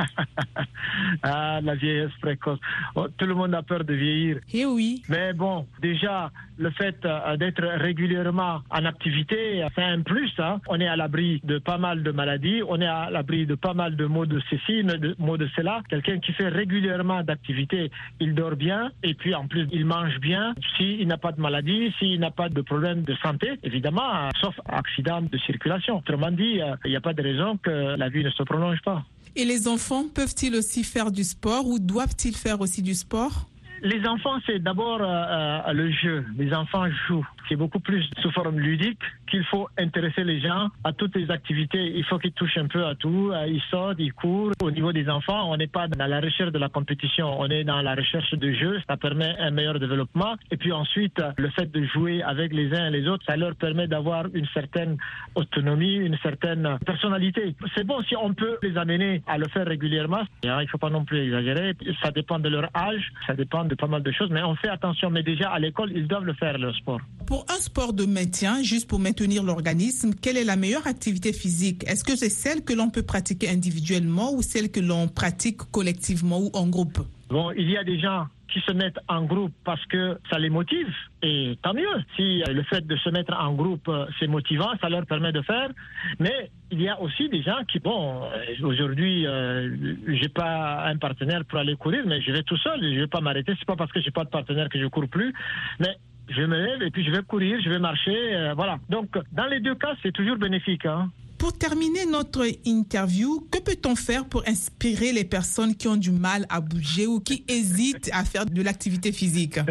ah, 1.22 1.60
la 1.62 1.74
vieillesse 1.74 2.12
précoce. 2.20 2.58
Oh, 2.94 3.06
tout 3.16 3.26
le 3.26 3.34
monde 3.34 3.54
a 3.54 3.62
peur 3.62 3.84
de 3.84 3.94
vieillir. 3.94 4.38
Eh 4.52 4.66
oui. 4.66 5.02
Mais 5.08 5.32
bon, 5.32 5.66
déjà, 5.80 6.30
le 6.58 6.70
fait 6.70 6.96
euh, 7.04 7.36
d'être 7.36 7.62
régulièrement 7.62 8.60
en 8.70 8.84
activité, 8.84 9.64
c'est 9.74 9.82
un 9.82 10.02
plus. 10.02 10.32
Hein. 10.38 10.60
On 10.68 10.80
est 10.80 10.88
à 10.88 10.96
l'abri 10.96 11.40
de 11.44 11.58
pas 11.58 11.78
mal 11.78 12.02
de 12.02 12.10
maladies, 12.10 12.62
on 12.66 12.80
est 12.80 12.86
à 12.86 13.10
l'abri 13.10 13.46
de 13.46 13.54
pas 13.54 13.74
mal 13.74 13.96
de 13.96 14.06
maux 14.06 14.26
de 14.26 14.40
ceci, 14.50 14.82
de 14.82 15.14
maux 15.18 15.36
de 15.36 15.48
cela. 15.56 15.82
Quelqu'un 15.88 16.18
qui 16.18 16.32
fait 16.32 16.48
régulièrement 16.48 17.22
d'activité, 17.22 17.90
il 18.20 18.34
dort 18.34 18.56
bien 18.56 18.90
et 19.02 19.14
puis 19.14 19.34
en 19.34 19.46
plus, 19.46 19.66
il 19.72 19.84
mange 19.86 20.18
bien. 20.20 20.54
S'il 20.76 21.06
n'a 21.08 21.16
pas 21.16 21.32
de 21.32 21.40
maladie, 21.40 21.92
s'il 21.98 22.20
n'a 22.20 22.30
pas 22.30 22.48
de 22.48 22.60
problème 22.60 23.02
de 23.02 23.14
santé, 23.16 23.52
évidemment, 23.62 24.28
sauf 24.40 24.54
accident 24.66 25.22
de 25.22 25.38
circulation. 25.38 25.98
Autrement 25.98 26.30
dit, 26.30 26.60
euh, 26.60 26.76
il 26.84 26.90
n'y 26.90 26.96
a 26.96 27.00
pas 27.00 27.12
de 27.14 27.22
raison 27.22 27.56
que 27.56 27.96
la 27.96 28.08
vie 28.08 28.24
ne 28.24 28.30
se 28.30 28.42
prolonge 28.42 28.80
pas. 28.82 29.04
Et 29.36 29.44
les 29.44 29.68
enfants 29.68 30.04
peuvent-ils 30.12 30.54
aussi 30.54 30.84
faire 30.84 31.10
du 31.10 31.24
sport 31.24 31.66
ou 31.66 31.78
doivent-ils 31.78 32.36
faire 32.36 32.60
aussi 32.60 32.82
du 32.82 32.94
sport? 32.94 33.48
Les 33.82 34.04
enfants, 34.06 34.38
c'est 34.44 34.58
d'abord 34.58 35.00
euh, 35.00 35.06
euh, 35.06 35.72
le 35.72 35.90
jeu. 35.90 36.24
Les 36.36 36.52
enfants 36.52 36.84
jouent. 37.08 37.26
C'est 37.50 37.56
beaucoup 37.56 37.80
plus 37.80 38.08
sous 38.22 38.30
forme 38.30 38.60
ludique 38.60 39.00
qu'il 39.28 39.44
faut 39.46 39.68
intéresser 39.76 40.22
les 40.22 40.40
gens 40.40 40.68
à 40.84 40.92
toutes 40.92 41.16
les 41.16 41.28
activités. 41.32 41.92
Il 41.96 42.04
faut 42.04 42.16
qu'ils 42.18 42.30
touchent 42.30 42.58
un 42.58 42.68
peu 42.68 42.86
à 42.86 42.94
tout. 42.94 43.32
Euh, 43.32 43.44
ils 43.48 43.60
sortent, 43.72 43.98
ils 43.98 44.12
courent. 44.12 44.52
Au 44.62 44.70
niveau 44.70 44.92
des 44.92 45.08
enfants, 45.08 45.50
on 45.50 45.56
n'est 45.56 45.66
pas 45.66 45.88
dans 45.88 46.06
la 46.06 46.20
recherche 46.20 46.52
de 46.52 46.58
la 46.60 46.68
compétition. 46.68 47.40
On 47.40 47.48
est 47.48 47.64
dans 47.64 47.82
la 47.82 47.96
recherche 47.96 48.32
de 48.34 48.52
jeu. 48.52 48.80
Ça 48.88 48.96
permet 48.96 49.36
un 49.40 49.50
meilleur 49.50 49.80
développement. 49.80 50.36
Et 50.52 50.56
puis 50.56 50.70
ensuite, 50.70 51.20
le 51.36 51.50
fait 51.50 51.68
de 51.72 51.84
jouer 51.86 52.22
avec 52.22 52.52
les 52.52 52.72
uns 52.72 52.86
et 52.86 52.90
les 52.90 53.08
autres, 53.08 53.24
ça 53.26 53.36
leur 53.36 53.56
permet 53.56 53.88
d'avoir 53.88 54.26
une 54.32 54.46
certaine 54.54 54.96
autonomie, 55.34 55.96
une 55.96 56.18
certaine 56.18 56.78
personnalité. 56.86 57.56
C'est 57.74 57.84
bon 57.84 58.00
si 58.04 58.14
on 58.14 58.32
peut 58.32 58.58
les 58.62 58.76
amener 58.76 59.24
à 59.26 59.38
le 59.38 59.48
faire 59.48 59.66
régulièrement. 59.66 60.22
Il 60.44 60.50
ne 60.50 60.66
faut 60.66 60.78
pas 60.78 60.90
non 60.90 61.04
plus 61.04 61.18
exagérer. 61.18 61.74
Ça 62.00 62.12
dépend 62.12 62.38
de 62.38 62.48
leur 62.48 62.68
âge. 62.76 63.10
Ça 63.26 63.34
dépend 63.34 63.64
de 63.64 63.74
pas 63.74 63.88
mal 63.88 64.04
de 64.04 64.12
choses, 64.12 64.30
mais 64.30 64.44
on 64.44 64.54
fait 64.54 64.68
attention. 64.68 65.10
Mais 65.10 65.24
déjà, 65.24 65.50
à 65.50 65.58
l'école, 65.58 65.90
ils 65.92 66.06
doivent 66.06 66.26
le 66.26 66.34
faire, 66.34 66.56
le 66.56 66.72
sport. 66.74 67.00
Un 67.48 67.60
sport 67.60 67.92
de 67.92 68.04
maintien, 68.04 68.62
juste 68.62 68.88
pour 68.88 68.98
maintenir 68.98 69.42
l'organisme, 69.42 70.12
quelle 70.14 70.36
est 70.36 70.44
la 70.44 70.56
meilleure 70.56 70.86
activité 70.86 71.32
physique? 71.32 71.84
Est-ce 71.86 72.04
que 72.04 72.16
c'est 72.16 72.28
celle 72.28 72.62
que 72.62 72.72
l'on 72.72 72.90
peut 72.90 73.02
pratiquer 73.02 73.48
individuellement 73.48 74.32
ou 74.32 74.42
celle 74.42 74.70
que 74.70 74.80
l'on 74.80 75.08
pratique 75.08 75.58
collectivement 75.70 76.40
ou 76.40 76.50
en 76.54 76.68
groupe? 76.68 76.98
Bon, 77.28 77.52
il 77.52 77.70
y 77.70 77.76
a 77.76 77.84
des 77.84 77.98
gens 78.00 78.26
qui 78.52 78.60
se 78.60 78.72
mettent 78.72 78.98
en 79.08 79.24
groupe 79.24 79.52
parce 79.64 79.84
que 79.86 80.18
ça 80.28 80.38
les 80.38 80.50
motive, 80.50 80.88
et 81.22 81.56
tant 81.62 81.74
mieux. 81.74 81.86
Si 82.16 82.42
le 82.46 82.62
fait 82.64 82.86
de 82.86 82.96
se 82.96 83.08
mettre 83.10 83.34
en 83.34 83.54
groupe, 83.54 83.88
euh, 83.88 84.06
c'est 84.18 84.26
motivant, 84.26 84.70
ça 84.80 84.88
leur 84.88 85.06
permet 85.06 85.32
de 85.32 85.42
faire. 85.42 85.70
Mais 86.18 86.50
il 86.70 86.82
y 86.82 86.88
a 86.88 87.00
aussi 87.00 87.28
des 87.28 87.42
gens 87.42 87.62
qui, 87.70 87.78
bon, 87.78 88.24
euh, 88.24 88.66
aujourd'hui, 88.66 89.26
euh, 89.26 89.94
j'ai 90.08 90.28
pas 90.28 90.84
un 90.86 90.96
partenaire 90.96 91.44
pour 91.44 91.58
aller 91.58 91.76
courir, 91.76 92.04
mais 92.06 92.20
je 92.20 92.32
vais 92.32 92.42
tout 92.42 92.56
seul, 92.56 92.82
je 92.82 93.00
vais 93.00 93.06
pas 93.06 93.20
m'arrêter. 93.20 93.52
C'est 93.58 93.66
pas 93.66 93.76
parce 93.76 93.92
que 93.92 94.00
j'ai 94.00 94.10
pas 94.10 94.24
de 94.24 94.30
partenaire 94.30 94.68
que 94.68 94.80
je 94.80 94.86
cours 94.86 95.08
plus, 95.08 95.32
mais 95.78 95.96
je 96.30 96.42
me 96.42 96.56
lève 96.56 96.82
et 96.82 96.90
puis 96.90 97.04
je 97.04 97.10
vais 97.10 97.22
courir, 97.22 97.60
je 97.62 97.68
vais 97.68 97.78
marcher, 97.78 98.52
voilà. 98.54 98.78
Donc, 98.88 99.08
dans 99.32 99.46
les 99.46 99.60
deux 99.60 99.74
cas, 99.74 99.94
c'est 100.02 100.12
toujours 100.12 100.36
bénéfique. 100.36 100.86
Hein. 100.86 101.10
Pour 101.40 101.56
terminer 101.56 102.04
notre 102.04 102.44
interview, 102.66 103.46
que 103.50 103.58
peut-on 103.60 103.96
faire 103.96 104.28
pour 104.28 104.46
inspirer 104.46 105.12
les 105.12 105.24
personnes 105.24 105.74
qui 105.74 105.88
ont 105.88 105.96
du 105.96 106.10
mal 106.10 106.44
à 106.50 106.60
bouger 106.60 107.06
ou 107.06 107.18
qui 107.18 107.44
hésitent 107.48 108.10
à 108.12 108.24
faire 108.24 108.44
de 108.44 108.62
l'activité 108.62 109.10
physique? 109.10 109.58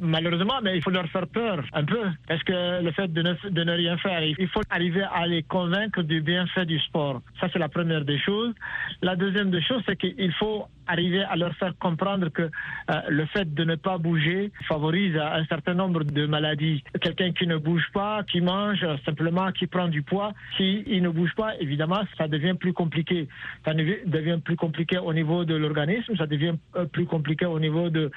Malheureusement, 0.00 0.60
mais 0.62 0.76
il 0.76 0.82
faut 0.82 0.90
leur 0.90 1.06
faire 1.06 1.26
peur 1.28 1.64
un 1.72 1.84
peu. 1.84 2.02
Parce 2.26 2.42
que 2.42 2.82
le 2.82 2.90
fait 2.92 3.12
de 3.12 3.22
ne, 3.22 3.72
rien 3.72 3.96
faire, 3.98 4.22
il 4.22 4.48
faut 4.48 4.60
arriver 4.68 5.04
à 5.12 5.26
les 5.26 5.42
convaincre 5.44 6.02
du 6.02 6.20
bienfait 6.20 6.66
du 6.66 6.78
sport. 6.80 7.22
Ça, 7.40 7.48
c'est 7.52 7.60
la 7.60 7.68
première 7.68 8.04
des 8.04 8.18
choses. 8.18 8.54
La 9.02 9.14
deuxième 9.14 9.50
des 9.50 9.62
choses, 9.62 9.82
c'est 9.86 9.96
qu'il 9.96 10.32
faut 10.32 10.66
arriver 10.86 11.22
à 11.22 11.36
leur 11.36 11.54
faire 11.56 11.72
comprendre 11.78 12.28
que 12.28 12.42
euh, 12.42 13.00
le 13.08 13.24
fait 13.26 13.52
de 13.54 13.64
ne 13.64 13.76
pas 13.76 13.98
bouger 13.98 14.50
favorise 14.68 15.16
un 15.16 15.44
certain 15.46 15.74
nombre 15.74 16.04
de 16.04 16.26
maladies. 16.26 16.82
Quelqu'un 17.00 17.32
qui 17.32 17.46
ne 17.46 17.56
bouge 17.56 17.86
pas, 17.92 18.22
qui 18.24 18.40
mange 18.40 18.84
simplement, 19.04 19.50
qui 19.52 19.66
prend 19.66 19.88
du 19.88 20.02
poids, 20.02 20.32
s'il 20.56 21.02
ne 21.02 21.08
bouge 21.08 21.34
pas, 21.36 21.56
évidemment, 21.60 22.02
ça 22.18 22.28
devient 22.28 22.54
plus 22.58 22.72
compliqué. 22.72 23.28
Ça 23.64 23.72
devient 23.74 24.38
plus 24.44 24.56
compliqué 24.56 24.98
au 24.98 25.12
niveau 25.12 25.44
de 25.44 25.54
l'organisme, 25.54 26.16
ça 26.16 26.26
devient 26.26 26.54
euh, 26.76 26.84
plus 26.84 27.06
compliqué 27.06 27.46
au 27.46 27.58
niveau 27.58 27.88
de, 27.90 28.10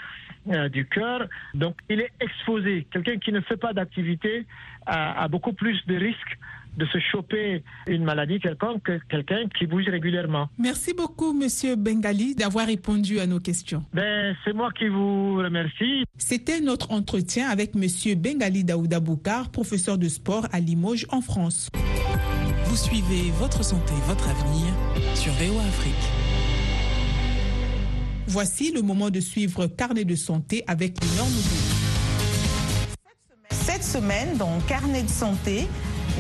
euh, 0.50 0.70
du 0.70 0.86
cœur. 0.88 1.28
Il 1.90 2.02
est 2.02 2.12
exposé. 2.20 2.88
Quelqu'un 2.92 3.18
qui 3.18 3.32
ne 3.32 3.42
fait 3.42 3.58
pas 3.58 3.74
d'activité 3.74 4.46
a, 4.86 5.24
a 5.24 5.28
beaucoup 5.28 5.54
plus 5.54 5.86
de 5.88 5.96
risques 5.96 6.38
de 6.78 6.86
se 6.86 7.00
choper 7.00 7.64
une 7.88 8.04
maladie 8.04 8.40
quelconque 8.40 8.84
que 8.84 9.00
quelqu'un 9.10 9.48
qui 9.58 9.66
bouge 9.66 9.86
régulièrement. 9.90 10.48
Merci 10.60 10.94
beaucoup, 10.94 11.34
Monsieur 11.34 11.76
Bengali, 11.76 12.36
d'avoir 12.36 12.68
répondu 12.68 13.20
à 13.20 13.26
nos 13.26 13.40
questions. 13.40 13.84
Ben, 13.94 14.36
c'est 14.46 14.54
moi 14.54 14.72
qui 14.72 14.88
vous 14.88 15.36
remercie. 15.38 16.06
C'était 16.18 16.62
notre 16.62 16.92
entretien 16.92 17.50
avec 17.50 17.74
Monsieur 17.76 18.16
Bengali 18.16 18.64
Daouda 18.64 19.00
Boukar, 19.00 19.50
professeur 19.50 19.98
de 19.98 20.08
sport 20.08 20.48
à 20.52 20.60
Limoges, 20.60 21.08
en 21.10 21.22
France. 21.22 21.70
Vous 22.66 22.76
suivez 22.76 23.32
Votre 23.40 23.64
Santé, 23.64 23.94
Votre 24.06 24.30
Avenir 24.30 24.68
sur 25.16 25.32
VOA 25.34 25.64
Afrique. 25.64 26.27
Voici 28.30 28.72
le 28.74 28.82
moment 28.82 29.10
de 29.10 29.22
suivre 29.22 29.68
Carnet 29.68 30.04
de 30.04 30.16
santé 30.16 30.62
avec 30.68 31.02
normes 31.16 31.32
Cette 33.52 33.86
semaine, 33.86 34.36
dans 34.36 34.60
Carnet 34.68 35.04
de 35.04 35.10
santé, 35.10 35.66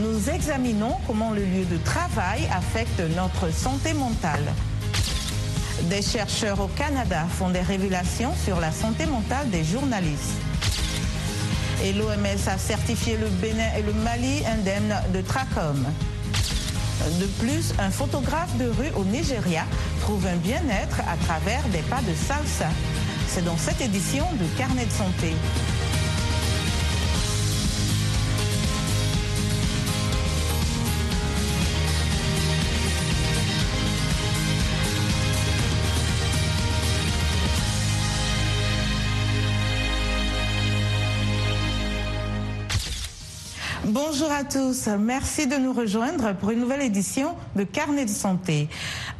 nous 0.01 0.29
examinons 0.29 0.93
comment 1.05 1.31
le 1.31 1.43
lieu 1.43 1.65
de 1.65 1.75
travail 1.83 2.47
affecte 2.49 3.01
notre 3.13 3.51
santé 3.53 3.91
mentale. 3.93 4.45
Des 5.89 6.01
chercheurs 6.01 6.61
au 6.61 6.67
Canada 6.67 7.25
font 7.29 7.49
des 7.49 7.59
révélations 7.59 8.33
sur 8.45 8.61
la 8.61 8.71
santé 8.71 9.05
mentale 9.05 9.49
des 9.49 9.65
journalistes. 9.65 10.39
Et 11.83 11.91
l'OMS 11.91 12.47
a 12.47 12.57
certifié 12.57 13.17
le 13.17 13.27
Bénin 13.27 13.67
et 13.77 13.81
le 13.81 13.91
Mali 13.91 14.45
indemnes 14.45 14.95
de 15.13 15.19
trachome. 15.19 15.85
De 17.19 17.25
plus, 17.39 17.73
un 17.79 17.91
photographe 17.91 18.55
de 18.57 18.65
rue 18.65 18.91
au 18.97 19.05
Nigeria 19.05 19.63
trouve 20.01 20.25
un 20.25 20.35
bien-être 20.35 20.99
à 21.01 21.15
travers 21.25 21.63
des 21.69 21.81
pas 21.83 22.01
de 22.01 22.13
salsa. 22.13 22.69
C'est 23.27 23.45
dans 23.45 23.57
cette 23.57 23.81
édition 23.81 24.25
de 24.39 24.45
Carnet 24.57 24.85
de 24.85 24.91
santé. 24.91 25.33
Bonjour 44.05 44.31
à 44.31 44.43
tous, 44.43 44.87
merci 44.99 45.47
de 45.47 45.55
nous 45.55 45.73
rejoindre 45.73 46.35
pour 46.35 46.51
une 46.51 46.59
nouvelle 46.59 46.83
édition 46.83 47.33
de 47.55 47.63
Carnet 47.63 48.05
de 48.05 48.11
santé. 48.11 48.69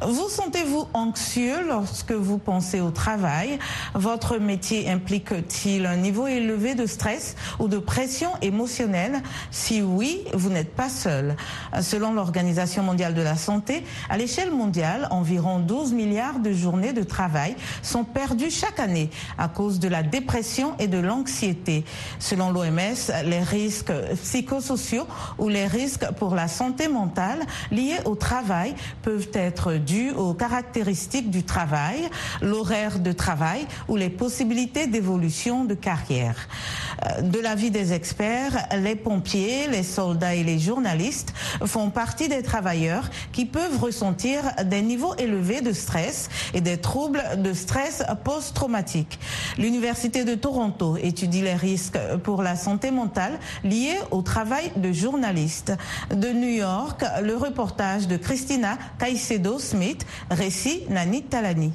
Vous 0.06 0.28
sentez-vous 0.28 0.86
anxieux 0.94 1.66
lorsque 1.66 2.12
vous 2.12 2.38
pensez 2.38 2.80
au 2.80 2.92
travail? 2.92 3.58
Votre 3.94 4.38
métier 4.38 4.88
implique-t-il 4.88 5.84
un 5.84 5.96
niveau 5.96 6.28
élevé 6.28 6.76
de 6.76 6.86
stress 6.86 7.34
ou 7.58 7.66
de 7.66 7.78
pression 7.78 8.30
émotionnelle? 8.40 9.20
Si 9.50 9.82
oui, 9.82 10.22
vous 10.32 10.48
n'êtes 10.48 10.76
pas 10.76 10.88
seul. 10.88 11.34
Selon 11.80 12.12
l'Organisation 12.12 12.84
mondiale 12.84 13.14
de 13.14 13.22
la 13.22 13.34
santé, 13.34 13.82
à 14.08 14.16
l'échelle 14.16 14.52
mondiale, 14.52 15.08
environ 15.10 15.58
12 15.58 15.92
milliards 15.92 16.38
de 16.38 16.52
journées 16.52 16.92
de 16.92 17.02
travail 17.02 17.56
sont 17.82 18.04
perdues 18.04 18.52
chaque 18.52 18.78
année 18.78 19.10
à 19.38 19.48
cause 19.48 19.80
de 19.80 19.88
la 19.88 20.04
dépression 20.04 20.76
et 20.78 20.86
de 20.86 20.98
l'anxiété. 20.98 21.84
Selon 22.20 22.52
l'OMS, 22.52 23.10
les 23.24 23.42
risques 23.42 23.92
psychosociaux 24.22 24.67
ou 25.38 25.48
les 25.48 25.66
risques 25.66 26.06
pour 26.18 26.34
la 26.34 26.48
santé 26.48 26.88
mentale 26.88 27.40
liés 27.70 27.98
au 28.04 28.14
travail 28.14 28.74
peuvent 29.02 29.30
être 29.34 29.74
dus 29.74 30.10
aux 30.10 30.34
caractéristiques 30.34 31.30
du 31.30 31.42
travail, 31.42 32.08
l'horaire 32.42 32.98
de 32.98 33.12
travail 33.12 33.66
ou 33.88 33.96
les 33.96 34.10
possibilités 34.10 34.86
d'évolution 34.86 35.64
de 35.64 35.74
carrière. 35.74 36.48
Euh, 37.04 37.22
de 37.22 37.38
l'avis 37.38 37.70
des 37.70 37.92
experts, 37.92 38.68
les 38.76 38.96
pompiers, 38.96 39.68
les 39.68 39.82
soldats 39.82 40.34
et 40.34 40.44
les 40.44 40.58
journalistes 40.58 41.32
font 41.64 41.90
partie 41.90 42.28
des 42.28 42.42
travailleurs 42.42 43.08
qui 43.32 43.44
peuvent 43.44 43.80
ressentir 43.80 44.40
des 44.64 44.82
niveaux 44.82 45.14
élevés 45.16 45.60
de 45.60 45.72
stress 45.72 46.28
et 46.54 46.60
des 46.60 46.78
troubles 46.78 47.22
de 47.38 47.52
stress 47.52 48.02
post-traumatique. 48.24 49.18
L'Université 49.56 50.24
de 50.24 50.34
Toronto 50.34 50.96
étudie 50.96 51.42
les 51.42 51.54
risques 51.54 51.98
pour 52.22 52.42
la 52.42 52.56
santé 52.56 52.90
mentale 52.90 53.38
liés 53.64 53.98
au 54.10 54.22
travail 54.22 54.57
de 54.76 54.92
journaliste. 54.92 55.72
De 56.10 56.28
New 56.32 56.48
York, 56.48 57.04
le 57.22 57.36
reportage 57.36 58.08
de 58.08 58.16
Christina 58.16 58.78
Caicedo-Smith, 58.98 60.06
récit 60.30 60.82
Nani 60.90 61.22
Talani. 61.22 61.72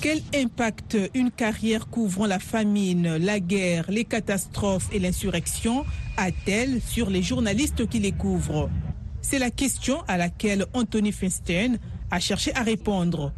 Quel 0.00 0.20
impact 0.34 0.96
une 1.14 1.30
carrière 1.30 1.88
couvrant 1.88 2.26
la 2.26 2.38
famine, 2.38 3.16
la 3.16 3.40
guerre, 3.40 3.86
les 3.88 4.04
catastrophes 4.04 4.88
et 4.92 5.00
l'insurrection 5.00 5.84
a-t-elle 6.16 6.80
sur 6.80 7.10
les 7.10 7.22
journalistes 7.22 7.88
qui 7.88 7.98
les 7.98 8.12
couvrent? 8.12 8.70
C'est 9.22 9.40
la 9.40 9.50
question 9.50 9.98
à 10.06 10.16
laquelle 10.16 10.66
Anthony 10.72 11.10
Feinstein 11.10 11.78
a 12.10 12.20
cherché 12.20 12.54
à 12.54 12.62
répondre. 12.62 13.32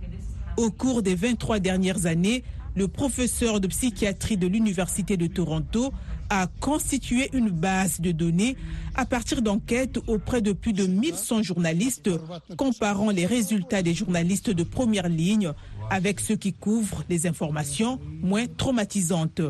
Au 0.58 0.70
cours 0.70 1.02
des 1.02 1.14
23 1.14 1.60
dernières 1.60 2.04
années, 2.04 2.44
le 2.76 2.88
professeur 2.88 3.60
de 3.60 3.66
psychiatrie 3.66 4.36
de 4.36 4.46
l'Université 4.46 5.16
de 5.16 5.26
Toronto 5.26 5.92
a 6.30 6.46
constitué 6.60 7.28
une 7.32 7.50
base 7.50 8.00
de 8.00 8.12
données 8.12 8.56
à 8.94 9.04
partir 9.04 9.42
d'enquêtes 9.42 9.98
auprès 10.06 10.40
de 10.40 10.52
plus 10.52 10.72
de 10.72 10.86
1100 10.86 11.42
journalistes, 11.42 12.10
comparant 12.56 13.10
les 13.10 13.26
résultats 13.26 13.82
des 13.82 13.94
journalistes 13.94 14.50
de 14.50 14.62
première 14.62 15.08
ligne 15.08 15.52
avec 15.90 16.20
ceux 16.20 16.36
qui 16.36 16.52
couvrent 16.52 17.04
des 17.08 17.26
informations 17.26 17.98
moins 18.22 18.46
traumatisantes. 18.46 19.42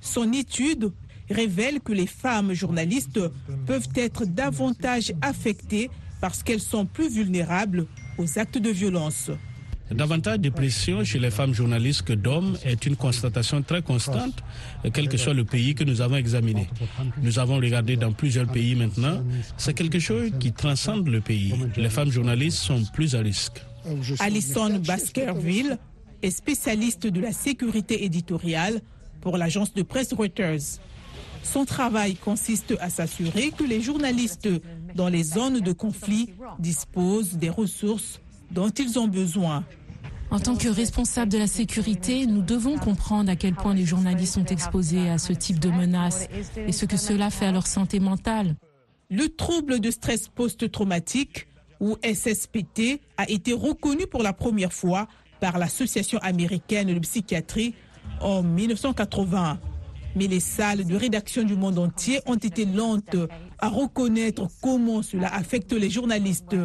Son 0.00 0.32
étude 0.32 0.90
révèle 1.28 1.80
que 1.80 1.92
les 1.92 2.06
femmes 2.06 2.54
journalistes 2.54 3.20
peuvent 3.66 3.88
être 3.94 4.24
davantage 4.24 5.12
affectées 5.20 5.90
parce 6.20 6.42
qu'elles 6.42 6.60
sont 6.60 6.86
plus 6.86 7.10
vulnérables 7.10 7.86
aux 8.18 8.38
actes 8.38 8.58
de 8.58 8.70
violence. 8.70 9.30
Davantage 9.90 10.40
de 10.40 10.50
pression 10.50 11.04
chez 11.04 11.18
les 11.18 11.30
femmes 11.30 11.54
journalistes 11.54 12.02
que 12.02 12.12
d'hommes 12.12 12.56
est 12.64 12.86
une 12.86 12.96
constatation 12.96 13.62
très 13.62 13.82
constante, 13.82 14.42
quel 14.92 15.08
que 15.08 15.16
soit 15.16 15.34
le 15.34 15.44
pays 15.44 15.74
que 15.74 15.84
nous 15.84 16.00
avons 16.00 16.16
examiné. 16.16 16.68
Nous 17.22 17.38
avons 17.38 17.56
regardé 17.56 17.96
dans 17.96 18.12
plusieurs 18.12 18.50
pays 18.50 18.74
maintenant. 18.74 19.22
C'est 19.56 19.74
quelque 19.74 20.00
chose 20.00 20.32
qui 20.40 20.52
transcende 20.52 21.06
le 21.06 21.20
pays. 21.20 21.54
Les 21.76 21.88
femmes 21.88 22.10
journalistes 22.10 22.58
sont 22.58 22.82
plus 22.92 23.14
à 23.14 23.20
risque. 23.20 23.62
Alison 24.18 24.78
Baskerville 24.80 25.78
est 26.22 26.30
spécialiste 26.30 27.06
de 27.06 27.20
la 27.20 27.32
sécurité 27.32 28.04
éditoriale 28.04 28.80
pour 29.20 29.36
l'agence 29.36 29.72
de 29.72 29.82
presse 29.82 30.12
Reuters. 30.12 30.80
Son 31.44 31.64
travail 31.64 32.16
consiste 32.16 32.74
à 32.80 32.90
s'assurer 32.90 33.52
que 33.56 33.62
les 33.62 33.80
journalistes 33.80 34.48
dans 34.96 35.08
les 35.08 35.22
zones 35.22 35.60
de 35.60 35.72
conflit 35.72 36.30
disposent 36.58 37.34
des 37.36 37.50
ressources 37.50 38.20
dont 38.50 38.70
ils 38.70 38.98
ont 38.98 39.08
besoin. 39.08 39.64
En 40.30 40.40
tant 40.40 40.56
que 40.56 40.68
responsable 40.68 41.30
de 41.30 41.38
la 41.38 41.46
sécurité, 41.46 42.26
nous 42.26 42.42
devons 42.42 42.78
comprendre 42.78 43.30
à 43.30 43.36
quel 43.36 43.54
point 43.54 43.74
les 43.74 43.84
journalistes 43.84 44.34
sont 44.34 44.44
exposés 44.44 45.08
à 45.08 45.18
ce 45.18 45.32
type 45.32 45.60
de 45.60 45.70
menaces 45.70 46.28
et 46.56 46.72
ce 46.72 46.84
que 46.84 46.96
cela 46.96 47.30
fait 47.30 47.46
à 47.46 47.52
leur 47.52 47.66
santé 47.66 48.00
mentale. 48.00 48.56
Le 49.08 49.28
trouble 49.28 49.78
de 49.78 49.90
stress 49.90 50.26
post-traumatique 50.28 51.46
ou 51.80 51.96
SSPT, 52.02 53.00
a 53.16 53.28
été 53.28 53.52
reconnu 53.52 54.06
pour 54.06 54.22
la 54.22 54.32
première 54.32 54.72
fois 54.72 55.06
par 55.40 55.58
l'Association 55.58 56.18
américaine 56.20 56.92
de 56.92 56.98
psychiatrie 56.98 57.74
en 58.20 58.42
1980. 58.42 59.58
Mais 60.16 60.26
les 60.26 60.40
salles 60.40 60.86
de 60.86 60.96
rédaction 60.96 61.42
du 61.42 61.56
monde 61.56 61.78
entier 61.78 62.20
ont 62.26 62.36
été 62.36 62.64
lentes 62.64 63.16
à 63.58 63.68
reconnaître 63.68 64.48
comment 64.62 65.02
cela 65.02 65.32
affecte 65.34 65.72
les 65.72 65.90
journalistes. 65.90 66.56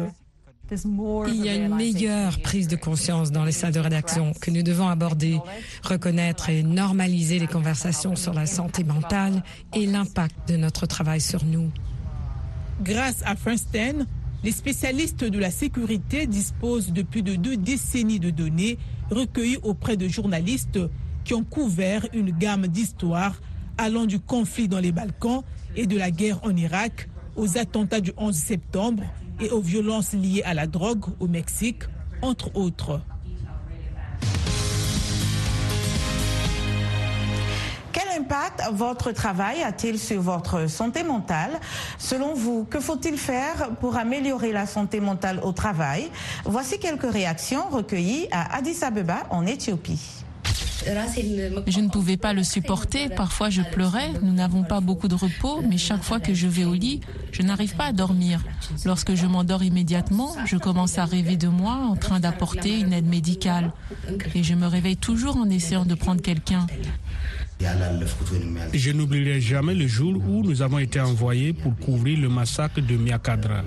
Il 0.70 1.44
y 1.44 1.48
a 1.48 1.56
une 1.56 1.74
meilleure 1.74 2.40
prise 2.40 2.66
de 2.66 2.76
conscience 2.76 3.30
dans 3.30 3.44
les 3.44 3.52
salles 3.52 3.74
de 3.74 3.80
rédaction 3.80 4.32
que 4.40 4.50
nous 4.50 4.62
devons 4.62 4.88
aborder, 4.88 5.38
reconnaître 5.82 6.48
et 6.48 6.62
normaliser 6.62 7.38
les 7.38 7.46
conversations 7.46 8.16
sur 8.16 8.32
la 8.32 8.46
santé 8.46 8.82
mentale 8.82 9.42
et 9.74 9.86
l'impact 9.86 10.48
de 10.48 10.56
notre 10.56 10.86
travail 10.86 11.20
sur 11.20 11.44
nous. 11.44 11.70
Grâce 12.82 13.22
à 13.26 13.36
Feinstein, 13.36 14.06
les 14.44 14.52
spécialistes 14.52 15.24
de 15.24 15.38
la 15.38 15.50
sécurité 15.50 16.26
disposent 16.26 16.92
de 16.92 17.02
plus 17.02 17.22
de 17.22 17.36
deux 17.36 17.56
décennies 17.56 18.20
de 18.20 18.30
données 18.30 18.78
recueillies 19.10 19.58
auprès 19.62 19.96
de 19.96 20.08
journalistes 20.08 20.80
qui 21.24 21.34
ont 21.34 21.44
couvert 21.44 22.06
une 22.14 22.30
gamme 22.30 22.66
d'histoires 22.66 23.40
allant 23.78 24.06
du 24.06 24.18
conflit 24.20 24.68
dans 24.68 24.80
les 24.80 24.92
Balkans 24.92 25.42
et 25.76 25.86
de 25.86 25.98
la 25.98 26.10
guerre 26.10 26.40
en 26.44 26.56
Irak 26.56 27.08
aux 27.36 27.58
attentats 27.58 28.00
du 28.00 28.12
11 28.16 28.34
septembre 28.34 29.04
et 29.40 29.50
aux 29.50 29.60
violences 29.60 30.12
liées 30.12 30.42
à 30.44 30.54
la 30.54 30.66
drogue 30.66 31.04
au 31.20 31.28
Mexique, 31.28 31.82
entre 32.22 32.54
autres. 32.56 33.00
Quel 37.92 38.20
impact 38.20 38.62
votre 38.72 39.12
travail 39.12 39.62
a-t-il 39.62 39.98
sur 39.98 40.22
votre 40.22 40.66
santé 40.68 41.02
mentale? 41.02 41.60
Selon 41.98 42.34
vous, 42.34 42.64
que 42.64 42.80
faut-il 42.80 43.18
faire 43.18 43.70
pour 43.80 43.96
améliorer 43.96 44.52
la 44.52 44.66
santé 44.66 45.00
mentale 45.00 45.40
au 45.42 45.52
travail? 45.52 46.10
Voici 46.44 46.78
quelques 46.78 47.10
réactions 47.10 47.68
recueillies 47.68 48.28
à 48.30 48.56
Addis 48.56 48.82
Abeba 48.82 49.24
en 49.30 49.46
Éthiopie. 49.46 50.21
Je 51.66 51.80
ne 51.80 51.88
pouvais 51.88 52.16
pas 52.16 52.32
le 52.32 52.42
supporter. 52.42 53.08
Parfois, 53.08 53.50
je 53.50 53.62
pleurais. 53.62 54.10
Nous 54.22 54.32
n'avons 54.32 54.64
pas 54.64 54.80
beaucoup 54.80 55.08
de 55.08 55.14
repos, 55.14 55.62
mais 55.68 55.78
chaque 55.78 56.02
fois 56.02 56.20
que 56.20 56.34
je 56.34 56.46
vais 56.46 56.64
au 56.64 56.74
lit, 56.74 57.00
je 57.32 57.42
n'arrive 57.42 57.76
pas 57.76 57.86
à 57.86 57.92
dormir. 57.92 58.40
Lorsque 58.84 59.14
je 59.14 59.26
m'endors 59.26 59.62
immédiatement, 59.62 60.34
je 60.46 60.56
commence 60.56 60.98
à 60.98 61.04
rêver 61.04 61.36
de 61.36 61.48
moi 61.48 61.74
en 61.74 61.96
train 61.96 62.20
d'apporter 62.20 62.80
une 62.80 62.92
aide 62.92 63.06
médicale. 63.06 63.72
Et 64.34 64.42
je 64.42 64.54
me 64.54 64.66
réveille 64.66 64.96
toujours 64.96 65.36
en 65.36 65.48
essayant 65.48 65.84
de 65.84 65.94
prendre 65.94 66.20
quelqu'un. 66.22 66.66
Je 68.74 68.90
n'oublierai 68.90 69.40
jamais 69.40 69.74
le 69.74 69.86
jour 69.86 70.14
où 70.16 70.42
nous 70.42 70.62
avons 70.62 70.78
été 70.78 71.00
envoyés 71.00 71.52
pour 71.52 71.76
couvrir 71.76 72.18
le 72.18 72.28
massacre 72.28 72.80
de 72.80 72.96
Miakadra. 72.96 73.62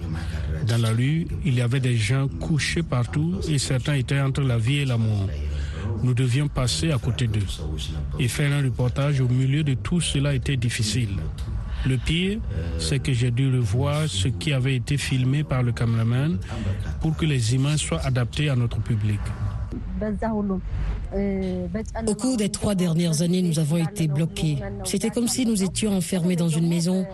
Dans 0.68 0.78
la 0.78 0.90
rue, 0.90 1.28
il 1.46 1.56
y 1.56 1.62
avait 1.62 1.80
des 1.80 1.96
gens 1.96 2.28
couchés 2.28 2.84
partout 2.84 3.36
et 3.48 3.58
certains 3.58 3.94
étaient 3.94 4.20
entre 4.20 4.42
la 4.42 4.58
vie 4.58 4.80
et 4.80 4.86
la 4.86 4.98
mort. 4.98 5.30
Nous 6.04 6.14
devions 6.14 6.48
passer 6.48 6.92
à 6.92 6.98
côté 6.98 7.28
d'eux. 7.28 7.46
Et 8.20 8.28
faire 8.28 8.52
un 8.52 8.64
reportage 8.64 9.22
au 9.22 9.28
milieu 9.28 9.64
de 9.64 9.74
tout 9.74 10.02
cela 10.02 10.34
était 10.34 10.58
difficile. 10.58 11.10
Le 11.86 11.98
pire, 11.98 12.40
c'est 12.80 13.00
que 13.00 13.14
j'ai 13.14 13.32
dû 13.32 13.56
revoir 13.56 14.08
ce 14.08 14.28
qui 14.28 14.54
avait 14.54 14.76
été 14.76 14.98
filmé 14.98 15.44
par 15.44 15.62
le 15.62 15.72
caméraman 15.72 16.40
pour 17.02 17.16
que 17.16 17.26
les 17.26 17.54
images 17.54 17.80
soient 17.80 18.02
adaptées 18.06 18.50
à 18.50 18.56
notre 18.56 18.80
public. 18.80 19.20
Au 22.08 22.16
cours 22.16 22.38
des 22.38 22.50
trois 22.50 22.76
dernières 22.76 23.22
années, 23.22 23.42
nous 23.42 23.60
avons 23.60 23.78
été 23.78 24.08
bloqués. 24.08 24.58
C'était 24.84 25.10
comme 25.10 25.28
si 25.28 25.46
nous 25.46 25.64
étions 25.64 25.96
enfermés 25.96 26.36
dans 26.36 26.50
une 26.50 26.68
maison 26.68 27.06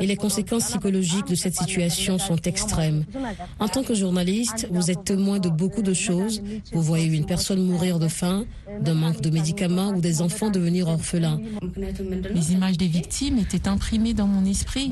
et 0.00 0.06
les 0.06 0.16
conséquences 0.16 0.64
psychologiques 0.64 1.26
de 1.28 1.34
cette 1.34 1.56
situation 1.56 2.18
sont 2.18 2.36
extrêmes. 2.36 3.04
En 3.58 3.68
tant 3.68 3.82
que 3.82 3.94
journaliste, 3.94 4.68
vous 4.70 4.90
êtes 4.90 5.04
témoin 5.04 5.38
de 5.38 5.48
beaucoup 5.48 5.82
de 5.82 5.92
choses. 5.92 6.42
Vous 6.72 6.82
voyez 6.82 7.06
une 7.06 7.26
personne 7.26 7.62
mourir 7.62 7.98
de 7.98 8.08
faim, 8.08 8.44
d'un 8.80 8.94
manque 8.94 9.20
de 9.20 9.30
médicaments 9.30 9.90
ou 9.90 10.00
des 10.00 10.22
enfants 10.22 10.50
devenir 10.50 10.88
orphelins. 10.88 11.38
Les 12.34 12.52
images 12.52 12.78
des 12.78 12.86
victimes 12.86 13.38
étaient 13.38 13.68
imprimées 13.68 14.14
dans 14.14 14.26
mon 14.26 14.44
esprit. 14.44 14.90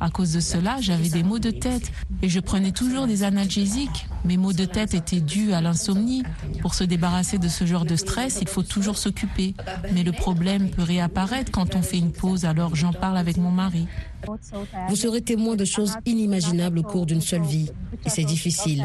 À 0.00 0.10
cause 0.10 0.32
de 0.32 0.40
cela, 0.40 0.76
j'avais 0.80 1.08
des 1.08 1.22
maux 1.22 1.38
de 1.38 1.50
tête 1.50 1.90
et 2.22 2.28
je 2.28 2.40
prenais 2.40 2.72
toujours 2.72 3.06
des 3.06 3.22
analgésiques. 3.22 4.06
Mes 4.24 4.36
maux 4.36 4.52
de 4.52 4.66
tête 4.66 4.92
étaient 4.94 5.20
dus 5.20 5.52
à 5.52 5.60
l'insomnie. 5.60 6.22
Pour 6.60 6.74
se 6.74 6.84
débarrasser 6.84 7.38
de 7.38 7.48
ce 7.48 7.64
genre 7.64 7.86
de 7.86 7.96
stress, 7.96 8.09
il 8.40 8.48
faut 8.48 8.62
toujours 8.62 8.96
s'occuper. 8.96 9.54
Mais 9.92 10.02
le 10.02 10.12
problème 10.12 10.70
peut 10.70 10.82
réapparaître 10.82 11.50
quand 11.52 11.74
on 11.74 11.82
fait 11.82 11.98
une 11.98 12.12
pause, 12.12 12.44
alors 12.44 12.74
j'en 12.74 12.92
parle 12.92 13.16
avec 13.16 13.36
mon 13.36 13.50
mari. 13.50 13.86
Vous 14.88 14.96
serez 14.96 15.22
témoin 15.22 15.56
de 15.56 15.64
choses 15.64 15.94
inimaginables 16.06 16.78
au 16.78 16.82
cours 16.82 17.06
d'une 17.06 17.20
seule 17.20 17.42
vie. 17.42 17.70
Et 18.04 18.08
c'est 18.08 18.24
difficile. 18.24 18.84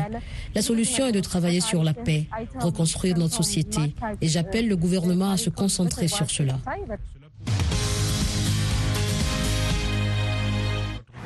La 0.53 0.61
solution 0.61 1.07
est 1.07 1.11
de 1.11 1.19
travailler 1.19 1.61
sur 1.61 1.83
la 1.83 1.93
paix, 1.93 2.27
reconstruire 2.59 3.17
notre 3.17 3.35
société. 3.35 3.95
Et 4.21 4.27
j'appelle 4.27 4.67
le 4.67 4.75
gouvernement 4.75 5.31
à 5.31 5.37
se 5.37 5.49
concentrer 5.49 6.07
sur 6.07 6.29
cela. 6.29 6.59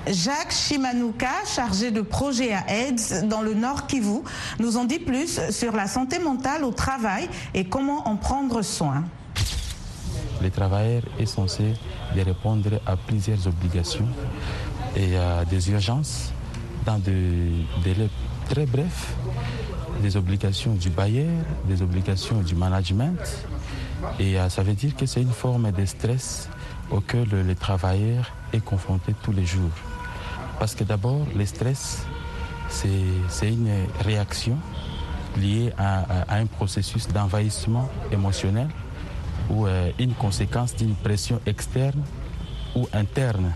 Jacques 0.09 0.51
Chimanouka, 0.51 1.29
chargé 1.45 1.91
de 1.91 2.01
projet 2.01 2.51
à 2.51 2.65
AIDS 2.67 3.27
dans 3.27 3.41
le 3.41 3.53
Nord 3.53 3.85
Kivu, 3.85 4.21
nous 4.59 4.75
en 4.77 4.85
dit 4.85 4.97
plus 4.97 5.39
sur 5.51 5.75
la 5.75 5.85
santé 5.85 6.17
mentale 6.17 6.63
au 6.63 6.71
travail 6.71 7.29
et 7.53 7.65
comment 7.65 8.07
en 8.07 8.15
prendre 8.15 8.63
soin. 8.63 9.03
Le 10.41 10.49
travailleur 10.49 11.03
est 11.19 11.27
censé 11.27 11.75
répondre 12.15 12.81
à 12.87 12.97
plusieurs 12.97 13.45
obligations 13.45 14.07
et 14.95 15.15
à 15.15 15.45
des 15.45 15.69
urgences 15.69 16.31
dans 16.85 16.97
des 16.97 17.51
délais 17.83 18.09
très 18.49 18.65
brefs, 18.65 19.13
des 20.01 20.17
obligations 20.17 20.73
du 20.73 20.89
bailleur, 20.89 21.29
des 21.65 21.83
obligations 21.83 22.41
du 22.41 22.55
management. 22.55 23.19
Et 24.19 24.37
ça 24.49 24.63
veut 24.63 24.73
dire 24.73 24.95
que 24.95 25.05
c'est 25.05 25.21
une 25.21 25.33
forme 25.33 25.71
de 25.71 25.85
stress 25.85 26.49
auquel 26.89 27.29
le 27.29 27.53
travailleur 27.53 28.31
est 28.53 28.63
confronté 28.63 29.13
tous 29.21 29.33
les 29.33 29.45
jours. 29.45 29.69
Parce 30.59 30.75
que 30.75 30.83
d'abord, 30.83 31.25
le 31.35 31.45
stress, 31.45 32.05
c'est 32.67 33.47
une 33.47 33.69
réaction 34.03 34.57
liée 35.37 35.71
à, 35.77 36.35
un 36.35 36.45
processus 36.45 37.07
d'envahissement 37.07 37.89
émotionnel 38.11 38.67
ou 39.49 39.65
euh, 39.65 39.91
une 39.99 40.13
conséquence 40.13 40.75
d'une 40.75 40.95
pression 40.95 41.39
externe 41.45 42.03
ou 42.75 42.87
interne 42.93 43.53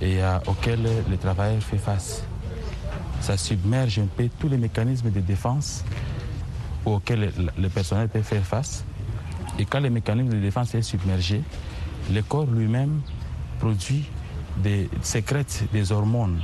et 0.00 0.22
euh, 0.22 0.38
auquel 0.46 0.80
le 1.08 1.16
travailleur 1.16 1.62
fait 1.62 1.78
face. 1.78 2.22
Ça 3.20 3.36
submerge 3.36 3.98
un 3.98 4.06
peu 4.06 4.28
tous 4.38 4.48
les 4.48 4.58
mécanismes 4.58 5.10
de 5.10 5.20
défense 5.20 5.84
auxquels 6.84 7.32
le, 7.58 7.68
personnel 7.68 8.08
peut 8.08 8.22
faire 8.22 8.44
face. 8.44 8.84
Et 9.58 9.64
quand 9.64 9.80
le 9.80 9.90
mécanisme 9.90 10.30
de 10.30 10.38
défense 10.40 10.74
est 10.74 10.82
submergé, 10.82 11.42
le 12.12 12.22
corps 12.22 12.46
lui-même 12.46 13.00
produit 13.58 14.04
des, 14.62 14.88
sécrète 15.02 15.64
des 15.72 15.92
hormones, 15.92 16.40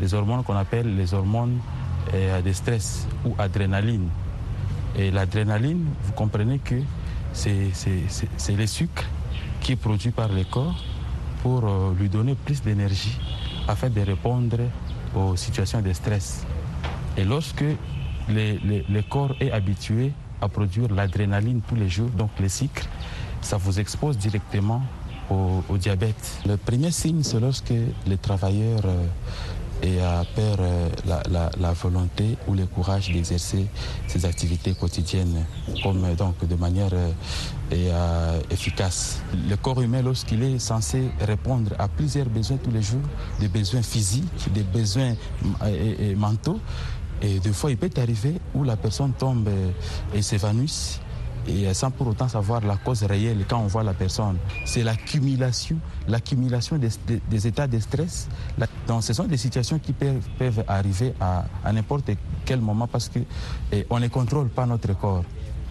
des 0.00 0.14
hormones 0.14 0.42
qu'on 0.44 0.56
appelle 0.56 0.96
les 0.96 1.14
hormones 1.14 1.58
euh, 2.12 2.40
de 2.42 2.52
stress 2.52 3.06
ou 3.24 3.34
adrénaline. 3.38 4.08
Et 4.96 5.10
l'adrénaline, 5.10 5.84
vous 6.02 6.12
comprenez 6.12 6.58
que 6.58 6.76
c'est 7.32 8.56
le 8.56 8.66
sucre 8.66 9.04
qui 9.60 9.72
est 9.72 9.76
produit 9.76 10.10
par 10.10 10.28
le 10.28 10.44
corps 10.44 10.84
pour 11.42 11.64
euh, 11.64 11.92
lui 11.98 12.08
donner 12.08 12.34
plus 12.34 12.62
d'énergie 12.62 13.18
afin 13.66 13.88
de 13.90 14.00
répondre 14.00 14.58
aux 15.14 15.36
situations 15.36 15.80
de 15.80 15.92
stress. 15.92 16.46
Et 17.16 17.24
lorsque 17.24 17.64
le, 18.28 19.00
corps 19.02 19.34
est 19.40 19.50
habitué 19.50 20.12
à 20.40 20.48
produire 20.48 20.92
l'adrénaline 20.92 21.60
tous 21.66 21.74
les 21.74 21.88
jours, 21.88 22.10
donc 22.10 22.30
le 22.40 22.48
sucre, 22.48 22.82
ça 23.40 23.56
vous 23.56 23.78
expose 23.78 24.18
directement 24.18 24.82
au, 25.30 25.76
diabète. 25.78 26.38
Le 26.46 26.56
premier 26.56 26.90
signe, 26.90 27.22
c'est 27.22 27.40
lorsque 27.40 27.72
le 28.06 28.16
travailleur 28.16 28.80
euh, 29.84 30.20
a 30.20 30.24
peur 30.24 30.56
euh, 30.60 30.88
la, 31.06 31.72
volonté 31.72 32.36
ou 32.46 32.54
le 32.54 32.64
courage 32.64 33.10
d'exercer 33.10 33.66
ses 34.06 34.24
activités 34.24 34.72
quotidiennes 34.72 35.44
comme 35.82 36.04
euh, 36.04 36.14
donc 36.14 36.46
de 36.46 36.54
manière 36.54 36.92
efficace. 38.50 39.20
Le 39.48 39.56
corps 39.56 39.80
humain, 39.80 40.00
lorsqu'il 40.02 40.42
est 40.42 40.58
censé 40.58 41.10
répondre 41.20 41.72
à 41.78 41.88
plusieurs 41.88 42.26
besoins 42.26 42.56
tous 42.56 42.70
les 42.70 42.82
jours, 42.82 43.02
des 43.40 43.48
besoins 43.48 43.82
physiques, 43.82 44.52
des 44.52 44.62
besoins 44.62 45.14
mentaux, 46.16 46.60
et 47.20 47.40
des 47.40 47.52
fois 47.52 47.70
il 47.70 47.76
peut 47.76 47.90
arriver 47.96 48.34
où 48.54 48.62
la 48.62 48.76
personne 48.76 49.12
tombe 49.12 49.48
et 50.14 50.22
s'évanouit 50.22 51.00
et 51.46 51.72
sans 51.74 51.90
pour 51.90 52.08
autant 52.08 52.28
savoir 52.28 52.60
la 52.62 52.76
cause 52.76 53.02
réelle 53.04 53.44
quand 53.48 53.58
on 53.58 53.66
voit 53.66 53.82
la 53.82 53.94
personne. 53.94 54.36
C'est 54.64 54.82
l'accumulation, 54.82 55.76
l'accumulation 56.08 56.78
des, 56.78 57.46
états 57.46 57.66
de 57.66 57.78
stress. 57.78 58.28
Donc 58.86 59.02
ce 59.02 59.12
sont 59.12 59.24
des 59.24 59.36
situations 59.36 59.78
qui 59.78 59.92
peuvent, 59.92 60.64
arriver 60.66 61.14
à, 61.20 61.44
n'importe 61.72 62.10
quel 62.44 62.60
moment 62.60 62.86
parce 62.86 63.08
qu'on 63.08 63.24
eh, 63.72 63.86
ne 63.90 64.08
contrôle 64.08 64.48
pas 64.48 64.66
notre 64.66 64.92
corps. 64.98 65.24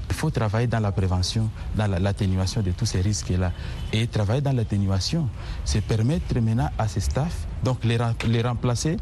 Il 0.09 0.15
faut 0.15 0.29
travailler 0.29 0.67
dans 0.67 0.79
la 0.79 0.91
prévention, 0.91 1.49
dans 1.75 1.87
l'atténuation 1.87 2.61
de 2.61 2.71
tous 2.71 2.85
ces 2.85 3.01
risques-là. 3.01 3.51
Et 3.91 4.05
travailler 4.07 4.41
dans 4.41 4.51
l'atténuation, 4.51 5.27
c'est 5.65 5.81
permettre 5.81 6.39
maintenant 6.39 6.69
à 6.77 6.87
ces 6.87 6.99
staffs, 6.99 7.47
donc 7.63 7.83
les, 7.83 7.97
remplacer 8.41 8.97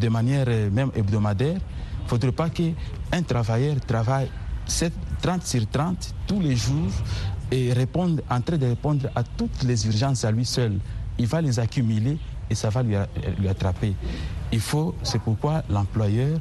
de 0.00 0.08
manière 0.08 0.46
même 0.46 0.90
hebdomadaire, 0.94 1.58
il 1.58 2.04
ne 2.04 2.08
faudrait 2.08 2.32
pas 2.32 2.50
qu'un 2.50 3.22
travailleur 3.22 3.76
travaille 3.86 4.30
7, 4.66 4.92
30 5.26 5.44
sur 5.44 5.66
30 5.68 6.14
tous 6.28 6.40
les 6.40 6.54
jours 6.54 6.92
et 7.50 7.72
répondre, 7.72 8.22
en 8.30 8.40
train 8.40 8.56
de 8.58 8.66
répondre 8.66 9.08
à 9.16 9.24
toutes 9.24 9.64
les 9.64 9.84
urgences 9.86 10.24
à 10.24 10.30
lui 10.30 10.44
seul. 10.44 10.78
Il 11.18 11.26
va 11.26 11.40
les 11.40 11.58
accumuler 11.58 12.16
et 12.48 12.54
ça 12.54 12.70
va 12.70 12.84
lui, 12.84 12.94
lui 13.40 13.48
attraper. 13.48 13.94
Il 14.52 14.60
faut, 14.60 14.94
c'est 15.02 15.20
pourquoi 15.20 15.64
l'employeur 15.68 16.38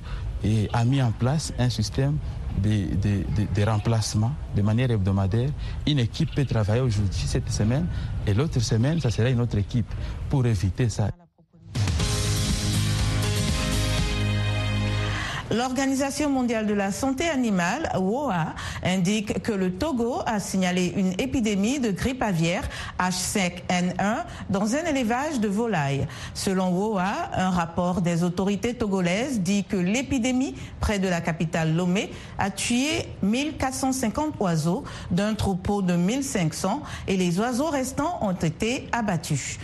a 0.71 0.85
mis 0.85 1.01
en 1.01 1.11
place 1.11 1.51
un 1.57 1.71
système 1.71 2.17
de, 2.61 2.93
de, 2.95 3.23
de, 3.55 3.67
remplacement 3.67 4.31
de 4.55 4.61
manière 4.61 4.91
hebdomadaire. 4.91 5.49
Une 5.87 5.97
équipe 5.97 6.35
peut 6.35 6.45
travailler 6.45 6.81
aujourd'hui, 6.81 7.23
cette 7.25 7.49
semaine, 7.49 7.87
et 8.27 8.35
l'autre 8.35 8.59
semaine, 8.59 9.01
ça 9.01 9.09
sera 9.09 9.29
une 9.29 9.41
autre 9.41 9.57
équipe 9.57 9.91
pour 10.29 10.45
éviter 10.45 10.89
ça. 10.89 11.09
L'Organisation 15.55 16.29
mondiale 16.29 16.67
de 16.67 16.73
la 16.73 16.91
santé 16.91 17.29
animale, 17.29 17.89
WOA, 17.97 18.55
indique 18.83 19.41
que 19.41 19.53
le 19.53 19.71
Togo 19.71 20.17
a 20.25 20.41
signalé 20.41 20.93
une 20.97 21.13
épidémie 21.13 21.79
de 21.79 21.91
grippe 21.91 22.21
aviaire 22.21 22.67
H5N1 22.99 24.25
dans 24.49 24.75
un 24.75 24.83
élevage 24.83 25.39
de 25.39 25.47
volailles. 25.47 26.07
Selon 26.33 26.71
WOA, 26.71 27.29
un 27.33 27.51
rapport 27.51 28.01
des 28.01 28.25
autorités 28.25 28.73
togolaises 28.73 29.39
dit 29.39 29.63
que 29.63 29.77
l'épidémie 29.77 30.55
près 30.81 30.99
de 30.99 31.07
la 31.07 31.21
capitale 31.21 31.73
Lomé 31.73 32.11
a 32.37 32.51
tué 32.51 33.07
1450 33.23 34.33
oiseaux 34.41 34.83
d'un 35.09 35.35
troupeau 35.35 35.81
de 35.81 35.93
1500 35.95 36.83
et 37.07 37.15
les 37.15 37.39
oiseaux 37.39 37.69
restants 37.69 38.19
ont 38.21 38.33
été 38.33 38.89
abattus. 38.91 39.57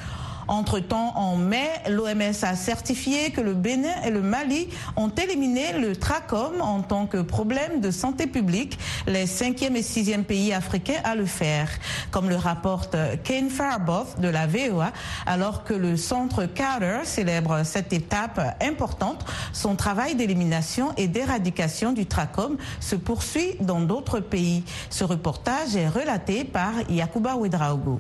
Entre-temps, 0.48 1.14
en 1.16 1.36
mai, 1.36 1.70
l'OMS 1.90 2.44
a 2.44 2.56
certifié 2.56 3.32
que 3.32 3.42
le 3.42 3.54
Bénin 3.54 4.02
et 4.06 4.10
le 4.10 4.22
Mali 4.22 4.70
ont 4.96 5.10
éliminé 5.10 5.74
le 5.74 5.96
trachome 5.96 6.62
en 6.62 6.82
tant 6.82 7.06
que 7.06 7.18
problème 7.18 7.82
de 7.82 7.92
santé 7.92 8.28
publique, 8.28 8.78
les 9.08 9.28
cinquième 9.28 9.76
et 9.76 9.84
sixième 9.84 10.24
pays 10.24 10.54
africains 10.54 11.02
à 11.04 11.16
le 11.16 11.26
faire, 11.26 11.70
comme 12.12 12.30
le 12.30 12.36
rapporte 12.36 12.96
Kane 13.24 13.50
Farboth 13.50 14.20
de 14.20 14.28
la 14.28 14.48
VOA, 14.48 14.92
alors 15.26 15.64
que 15.64 15.74
le 15.74 15.98
centre 15.98 16.46
Carter 16.46 17.00
célèbre 17.04 17.64
cette 17.64 17.94
étape 17.94 18.40
importante, 18.62 19.26
son 19.54 19.76
travail 19.76 20.16
d'élimination 20.16 20.94
et 20.98 21.08
d'éradication 21.08 21.94
du 21.94 22.06
trachome 22.06 22.58
se 22.80 22.96
poursuit 22.96 23.56
dans 23.60 23.82
d'autres 23.82 24.20
pays. 24.20 24.64
Ce 24.90 25.04
reportage 25.04 25.76
est 25.76 25.88
relaté 25.88 26.44
par 26.44 26.72
Yakuba 26.90 27.36
Ouedraogo. 27.36 28.00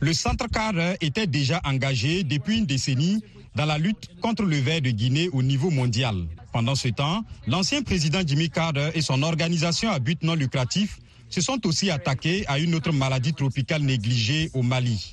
Le 0.00 0.12
centre 0.12 0.46
Carter 0.48 0.94
était 1.00 1.26
déjà 1.26 1.60
engagé 1.64 2.22
depuis 2.22 2.58
une 2.58 2.66
décennie 2.66 3.22
dans 3.54 3.64
la 3.64 3.78
lutte 3.78 4.08
contre 4.20 4.42
le 4.44 4.56
verre 4.56 4.82
de 4.82 4.90
Guinée 4.90 5.28
au 5.32 5.42
niveau 5.42 5.70
mondial. 5.70 6.14
Pendant 6.52 6.74
ce 6.74 6.88
temps, 6.88 7.24
l'ancien 7.46 7.82
président 7.82 8.20
Jimmy 8.24 8.50
Carter 8.50 8.90
et 8.94 9.00
son 9.02 9.22
organisation 9.22 9.90
à 9.90 9.98
but 9.98 10.22
non 10.22 10.34
lucratif 10.34 10.98
se 11.28 11.40
sont 11.40 11.66
aussi 11.66 11.90
attaqués 11.90 12.44
à 12.46 12.58
une 12.58 12.74
autre 12.74 12.92
maladie 12.92 13.34
tropicale 13.34 13.82
négligée 13.82 14.50
au 14.54 14.62
Mali. 14.62 15.10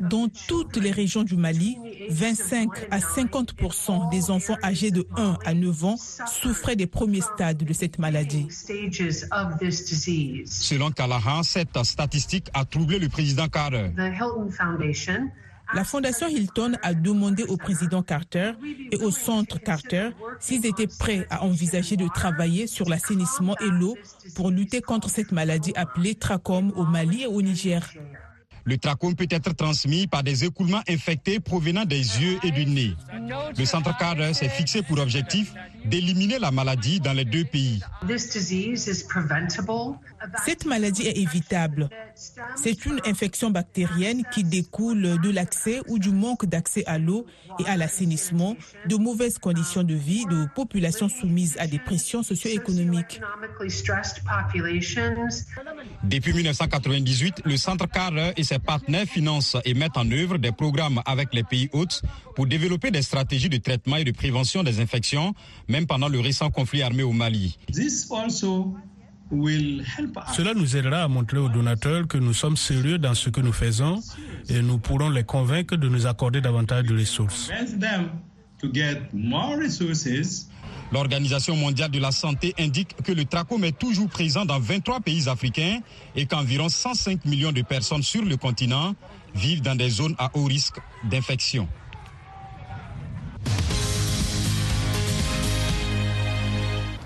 Dans 0.00 0.28
toutes 0.46 0.76
les 0.76 0.90
régions 0.90 1.22
du 1.22 1.36
Mali, 1.36 1.76
25 2.10 2.68
à 2.90 3.00
50 3.00 3.54
des 4.10 4.30
enfants 4.30 4.56
âgés 4.62 4.90
de 4.90 5.06
1 5.16 5.38
à 5.44 5.54
9 5.54 5.84
ans 5.84 5.96
souffraient 5.96 6.76
des 6.76 6.86
premiers 6.86 7.20
stades 7.20 7.64
de 7.64 7.72
cette 7.72 7.98
maladie. 7.98 8.46
Selon 10.46 10.90
Callahan, 10.90 11.42
cette 11.42 11.84
statistique 11.84 12.48
a 12.54 12.64
troublé 12.64 12.98
le 12.98 13.08
président 13.08 13.48
Carter. 13.48 13.90
La 15.74 15.84
Fondation 15.84 16.28
Hilton 16.28 16.72
a 16.82 16.94
demandé 16.94 17.44
au 17.44 17.56
président 17.56 18.02
Carter 18.02 18.52
et 18.90 18.96
au 18.96 19.10
centre 19.10 19.58
Carter 19.60 20.10
s'ils 20.40 20.64
étaient 20.64 20.86
prêts 20.86 21.26
à 21.30 21.44
envisager 21.44 21.96
de 21.96 22.08
travailler 22.08 22.66
sur 22.66 22.88
l'assainissement 22.88 23.54
et 23.60 23.68
l'eau 23.68 23.96
pour 24.34 24.50
lutter 24.50 24.80
contre 24.80 25.10
cette 25.10 25.32
maladie 25.32 25.72
appelée 25.76 26.14
trachome 26.14 26.72
au 26.74 26.84
Mali 26.84 27.22
et 27.22 27.26
au 27.26 27.42
Niger. 27.42 27.82
Le 28.64 28.76
trachome 28.76 29.14
peut 29.14 29.26
être 29.30 29.54
transmis 29.54 30.06
par 30.06 30.22
des 30.22 30.44
écoulements 30.44 30.82
infectés 30.88 31.40
provenant 31.40 31.86
des 31.86 31.96
yeux 32.20 32.38
et 32.42 32.50
du 32.50 32.66
nez. 32.66 32.94
Le 33.56 33.64
centre 33.64 33.96
Carter 33.96 34.34
s'est 34.34 34.50
fixé 34.50 34.82
pour 34.82 34.98
objectif 34.98 35.54
d'éliminer 35.86 36.38
la 36.38 36.50
maladie 36.50 37.00
dans 37.00 37.14
les 37.14 37.24
deux 37.24 37.44
pays. 37.44 37.80
Cette 40.44 40.64
maladie 40.66 41.06
est 41.06 41.16
évitable. 41.18 41.88
C'est 42.56 42.86
une 42.86 43.00
infection 43.06 43.50
bactérienne 43.50 44.22
qui 44.32 44.44
découle 44.44 45.20
de 45.20 45.30
l'accès 45.30 45.80
ou 45.88 45.98
du 45.98 46.10
manque 46.10 46.46
d'accès 46.46 46.84
à 46.86 46.98
l'eau 46.98 47.26
et 47.58 47.66
à 47.66 47.76
l'assainissement, 47.76 48.56
de 48.86 48.96
mauvaises 48.96 49.38
conditions 49.38 49.82
de 49.82 49.94
vie 49.94 50.24
de 50.26 50.46
populations 50.54 51.08
soumises 51.08 51.56
à 51.58 51.66
des 51.66 51.78
pressions 51.78 52.22
socio-économiques. 52.22 53.20
Depuis 56.04 56.32
1998, 56.32 57.42
le 57.44 57.56
Centre 57.56 57.88
Carter 57.88 58.32
et 58.36 58.44
ses 58.44 58.58
partenaires 58.58 59.06
financent 59.06 59.56
et 59.64 59.74
mettent 59.74 59.96
en 59.96 60.10
œuvre 60.10 60.38
des 60.38 60.52
programmes 60.52 61.02
avec 61.06 61.32
les 61.34 61.44
pays 61.44 61.68
hôtes 61.72 62.02
pour 62.34 62.46
développer 62.46 62.90
des 62.90 63.02
stratégies 63.02 63.48
de 63.48 63.58
traitement 63.58 63.96
et 63.96 64.04
de 64.04 64.12
prévention 64.12 64.62
des 64.62 64.80
infections, 64.80 65.34
même 65.68 65.86
pendant 65.86 66.08
le 66.08 66.20
récent 66.20 66.50
conflit 66.50 66.82
armé 66.82 67.02
au 67.02 67.12
Mali. 67.12 67.58
Cela 69.30 70.54
nous 70.54 70.76
aidera 70.76 71.02
à 71.02 71.08
montrer 71.08 71.38
aux 71.38 71.48
donateurs 71.48 72.06
que 72.08 72.18
nous 72.18 72.32
sommes 72.32 72.56
sérieux 72.56 72.98
dans 72.98 73.14
ce 73.14 73.28
que 73.30 73.40
nous 73.40 73.52
faisons 73.52 74.00
et 74.48 74.62
nous 74.62 74.78
pourrons 74.78 75.10
les 75.10 75.24
convaincre 75.24 75.76
de 75.76 75.88
nous 75.88 76.06
accorder 76.06 76.40
davantage 76.40 76.84
de 76.84 76.98
ressources. 76.98 77.50
L'Organisation 80.90 81.54
mondiale 81.54 81.90
de 81.90 81.98
la 81.98 82.10
santé 82.10 82.54
indique 82.58 82.96
que 83.04 83.12
le 83.12 83.26
trachome 83.26 83.64
est 83.64 83.78
toujours 83.78 84.08
présent 84.08 84.46
dans 84.46 84.58
23 84.58 85.00
pays 85.00 85.28
africains 85.28 85.80
et 86.16 86.24
qu'environ 86.24 86.70
105 86.70 87.26
millions 87.26 87.52
de 87.52 87.60
personnes 87.60 88.02
sur 88.02 88.24
le 88.24 88.36
continent 88.38 88.94
vivent 89.34 89.60
dans 89.60 89.74
des 89.74 89.90
zones 89.90 90.14
à 90.18 90.30
haut 90.34 90.44
risque 90.44 90.80
d'infection. 91.04 91.68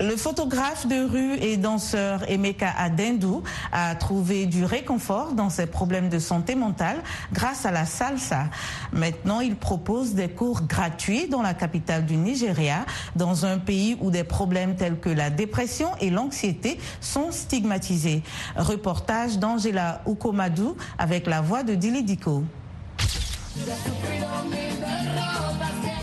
Le 0.02 0.16
photographe 0.16 0.88
de 0.88 1.08
rue 1.08 1.34
et 1.34 1.56
danseur 1.56 2.28
Emeka 2.28 2.72
Adendou 2.76 3.44
a 3.70 3.94
trouvé 3.94 4.46
du 4.46 4.64
réconfort 4.64 5.32
dans 5.32 5.48
ses 5.48 5.66
problèmes 5.66 6.08
de 6.08 6.18
santé 6.18 6.56
mentale 6.56 6.96
grâce 7.32 7.66
à 7.66 7.70
la 7.70 7.86
salsa. 7.86 8.46
Maintenant, 8.92 9.38
il 9.40 9.54
propose 9.54 10.14
des 10.14 10.28
cours 10.28 10.62
gratuits 10.62 11.28
dans 11.28 11.40
la 11.40 11.54
capitale 11.54 12.04
du 12.04 12.16
Nigeria, 12.16 12.84
dans 13.14 13.46
un 13.46 13.58
pays 13.58 13.96
où 14.00 14.10
des 14.10 14.24
problèmes 14.24 14.74
tels 14.74 14.98
que 14.98 15.08
la 15.08 15.30
dépression 15.30 15.90
et 16.00 16.10
l'anxiété 16.10 16.80
sont 17.00 17.30
stigmatisés. 17.30 18.24
Reportage 18.56 19.38
d'Angela 19.38 20.02
Ukomadou 20.08 20.76
avec 20.98 21.28
la 21.28 21.40
voix 21.40 21.62
de 21.62 21.76
Dili 21.76 22.02
Diko. 22.02 22.42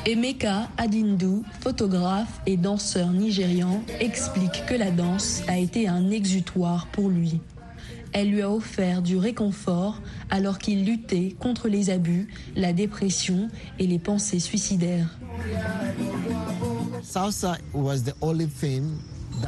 Emeka 0.06 0.70
Adindu, 0.78 1.44
photographe 1.62 2.42
et 2.46 2.58
danseur 2.58 3.10
nigérian, 3.12 3.84
explique 4.00 4.66
que 4.68 4.74
la 4.74 4.92
danse 4.92 5.44
a 5.48 5.58
été 5.58 5.88
un 5.88 6.10
exutoire 6.10 6.88
pour 6.88 7.10
lui. 7.10 7.40
Elle 8.12 8.32
lui 8.32 8.42
a 8.42 8.50
offert 8.50 9.02
du 9.02 9.18
réconfort 9.18 10.02
alors 10.30 10.58
qu'il 10.58 10.86
luttait 10.86 11.36
contre 11.40 11.68
les 11.68 11.90
abus, 11.90 12.28
la 12.56 12.74
dépression 12.74 13.50
et 13.78 13.86
les 13.86 14.00
pensées 14.00 14.40
suicidaires. 14.40 15.18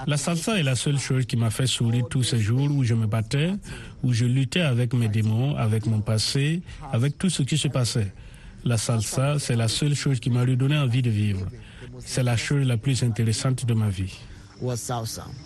La 0.08 0.18
salsa 0.18 0.60
est 0.60 0.64
la 0.64 0.76
seule 0.76 1.00
chose 1.00 1.26
qui 1.26 1.38
m'a 1.38 1.50
fait 1.50 1.68
sourire 1.68 2.06
tous 2.10 2.24
ces 2.24 2.40
jours 2.40 2.70
où 2.72 2.84
je 2.84 2.94
me 2.94 3.08
battais, 3.08 3.54
où 4.04 4.14
je 4.14 4.26
luttais 4.26 4.62
avec 4.62 4.94
mes 4.94 5.08
démons, 5.08 5.56
avec 5.56 5.86
mon 5.88 6.02
passé, 6.02 6.62
avec 6.94 7.18
tout 7.18 7.30
ce 7.30 7.42
qui 7.42 7.58
se 7.58 7.68
passait. 7.68 8.14
La 8.64 8.78
salsa, 8.78 9.40
c'est 9.40 9.56
la 9.56 9.68
seule 9.68 9.96
chose 9.96 10.20
qui 10.20 10.30
m'a 10.30 10.42
redonné 10.42 10.78
envie 10.78 11.02
de 11.02 11.10
vivre. 11.10 11.46
C'est 12.00 12.24
la 12.24 12.38
chose 12.38 12.66
la 12.66 12.78
plus 12.78 13.04
intéressante 13.04 13.66
de 13.66 13.74
ma 13.74 13.90
vie. 13.90 14.14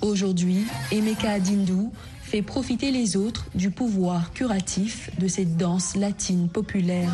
Aujourd'hui, 0.02 0.66
Emeka 0.92 1.32
Adindu 1.32 1.90
fait 2.22 2.42
profiter 2.42 2.92
les 2.92 3.16
autres 3.16 3.46
du 3.56 3.72
pouvoir 3.72 4.34
curatif 4.34 5.10
de 5.18 5.28
cette 5.28 5.56
danse 5.56 5.96
latine 5.96 6.50
populaire. 6.50 7.10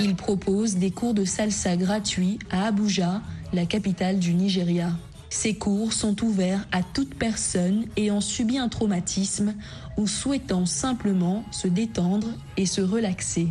Il 0.00 0.14
propose 0.14 0.76
des 0.76 0.90
cours 0.90 1.12
de 1.12 1.24
salsa 1.24 1.76
gratuits 1.76 2.38
à 2.50 2.68
Abuja, 2.68 3.20
la 3.52 3.66
capitale 3.66 4.18
du 4.18 4.32
Nigeria. 4.32 4.92
Ces 5.32 5.54
cours 5.54 5.94
sont 5.94 6.22
ouverts 6.22 6.68
à 6.72 6.82
toute 6.82 7.14
personne 7.14 7.86
ayant 7.96 8.20
subi 8.20 8.58
un 8.58 8.68
traumatisme 8.68 9.54
ou 9.96 10.06
souhaitant 10.06 10.66
simplement 10.66 11.42
se 11.50 11.68
détendre 11.68 12.28
et 12.58 12.66
se 12.66 12.82
relaxer. 12.82 13.48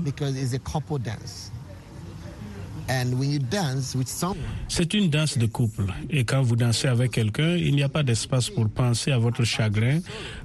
C'est 4.67 4.93
une 4.93 5.09
danse 5.09 5.39
de 5.39 5.47
couple. 5.47 5.85
Et 6.11 6.23
quand 6.23 6.43
vous 6.43 6.55
dansez 6.55 6.87
avec 6.87 7.13
quelqu'un, 7.13 7.55
il 7.55 7.75
n'y 7.75 7.83
a 7.83 7.89
pas 7.89 8.03
d'espace 8.03 8.51
pour 8.51 8.69
penser 8.69 9.11
à 9.11 9.17
votre 9.17 9.43
chagrin, 9.43 10.01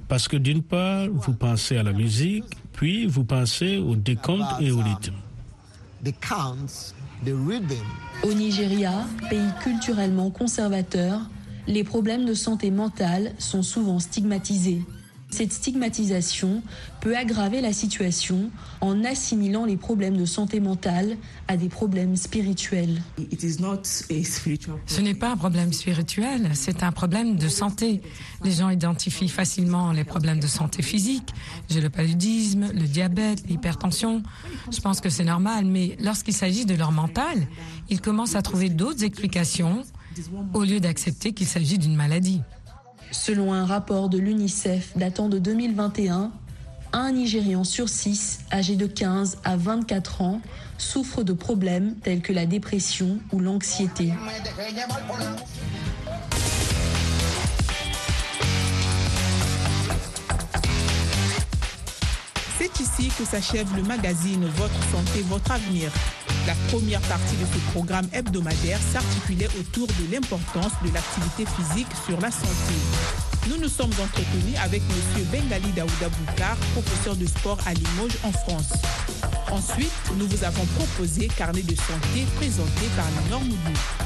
parce 0.07 0.27
que 0.27 0.37
d'une 0.37 0.63
part, 0.63 1.07
vous 1.07 1.33
pensez 1.33 1.77
à 1.77 1.83
la 1.83 1.93
musique, 1.93 2.45
puis 2.73 3.05
vous 3.05 3.23
pensez 3.23 3.77
au 3.77 3.95
décompte 3.95 4.59
et 4.59 4.71
au 4.71 4.79
rythme. 4.79 5.13
Au 8.23 8.33
Nigeria, 8.33 9.05
pays 9.29 9.49
culturellement 9.63 10.29
conservateur, 10.29 11.21
les 11.67 11.83
problèmes 11.83 12.25
de 12.25 12.33
santé 12.33 12.71
mentale 12.71 13.33
sont 13.39 13.63
souvent 13.63 13.99
stigmatisés. 13.99 14.81
Cette 15.29 15.51
stigmatisation 15.51 16.63
peut 17.01 17.15
aggraver 17.15 17.59
la 17.59 17.73
situation 17.73 18.49
en 18.79 19.03
assimilant 19.03 19.65
les 19.65 19.75
problèmes 19.75 20.15
de 20.17 20.25
santé 20.25 20.59
mentale 20.59 21.17
à 21.47 21.57
des 21.57 21.67
problèmes 21.67 22.15
spirituels. 22.15 23.01
Ce 23.39 25.01
n'est 25.01 25.13
pas 25.13 25.31
un 25.31 25.37
problème 25.37 25.73
spirituel, 25.73 26.51
c'est 26.53 26.81
un 26.81 26.91
problème 26.91 27.35
de 27.35 27.49
santé. 27.49 28.01
Les 28.43 28.51
gens 28.51 28.69
identifient 28.69 29.27
facilement 29.27 29.91
les 29.91 30.05
problèmes 30.05 30.39
de 30.39 30.47
santé 30.47 30.81
physique. 30.81 31.33
J'ai 31.69 31.81
le 31.81 31.89
paludisme, 31.89 32.71
le 32.73 32.87
diabète, 32.87 33.43
l'hypertension. 33.47 34.23
Je 34.71 34.79
pense 34.79 35.01
que 35.01 35.09
c'est 35.09 35.25
normal, 35.25 35.65
mais 35.65 35.97
lorsqu'il 36.01 36.33
s'agit 36.33 36.65
de 36.65 36.75
leur 36.75 36.93
mental, 36.93 37.47
ils 37.89 37.99
commencent 38.01 38.35
à 38.35 38.41
trouver 38.41 38.69
d'autres 38.69 39.03
explications 39.03 39.83
au 40.53 40.63
lieu 40.63 40.79
d'accepter 40.79 41.33
qu'il 41.33 41.47
s'agit 41.47 41.77
d'une 41.77 41.95
maladie. 41.95 42.41
Selon 43.11 43.53
un 43.53 43.65
rapport 43.65 44.09
de 44.09 44.17
l'UNICEF 44.17 44.97
datant 44.97 45.29
de 45.29 45.39
2021, 45.39 46.31
un 46.93 47.11
Nigérian 47.11 47.63
sur 47.63 47.89
six 47.89 48.39
âgé 48.51 48.75
de 48.75 48.87
15 48.87 49.39
à 49.43 49.57
24 49.57 50.21
ans 50.21 50.41
souffre 50.77 51.23
de 51.23 51.33
problèmes 51.33 51.95
tels 52.03 52.21
que 52.21 52.33
la 52.33 52.45
dépression 52.45 53.19
ou 53.31 53.39
l'anxiété. 53.39 54.13
C'est 62.57 62.79
ici 62.79 63.11
que 63.17 63.23
s'achève 63.23 63.67
le 63.75 63.83
magazine 63.83 64.45
Votre 64.55 64.81
santé, 64.91 65.21
votre 65.27 65.51
avenir. 65.51 65.91
La 66.47 66.55
première 66.69 67.01
partie 67.01 67.35
de 67.35 67.45
ce 67.45 67.59
programme 67.71 68.07
hebdomadaire 68.13 68.79
s'articulait 68.91 69.49
autour 69.59 69.87
de 69.87 70.11
l'importance 70.11 70.71
de 70.83 70.91
l'activité 70.91 71.45
physique 71.45 71.87
sur 72.07 72.19
la 72.19 72.31
santé. 72.31 72.73
Nous 73.47 73.57
nous 73.57 73.69
sommes 73.69 73.91
entretenus 73.91 74.57
avec 74.63 74.81
M. 74.81 75.23
Bengali 75.31 75.71
Daouda 75.71 76.09
Boukar, 76.09 76.57
professeur 76.73 77.15
de 77.15 77.25
sport 77.25 77.59
à 77.67 77.73
Limoges 77.73 78.17
en 78.23 78.31
France. 78.31 78.73
Ensuite, 79.51 79.91
nous 80.17 80.27
vous 80.27 80.43
avons 80.43 80.65
proposé 80.77 81.29
Carnet 81.37 81.61
de 81.61 81.75
santé 81.75 82.25
présenté 82.35 82.87
par 82.97 83.39
Moulou. 83.39 83.55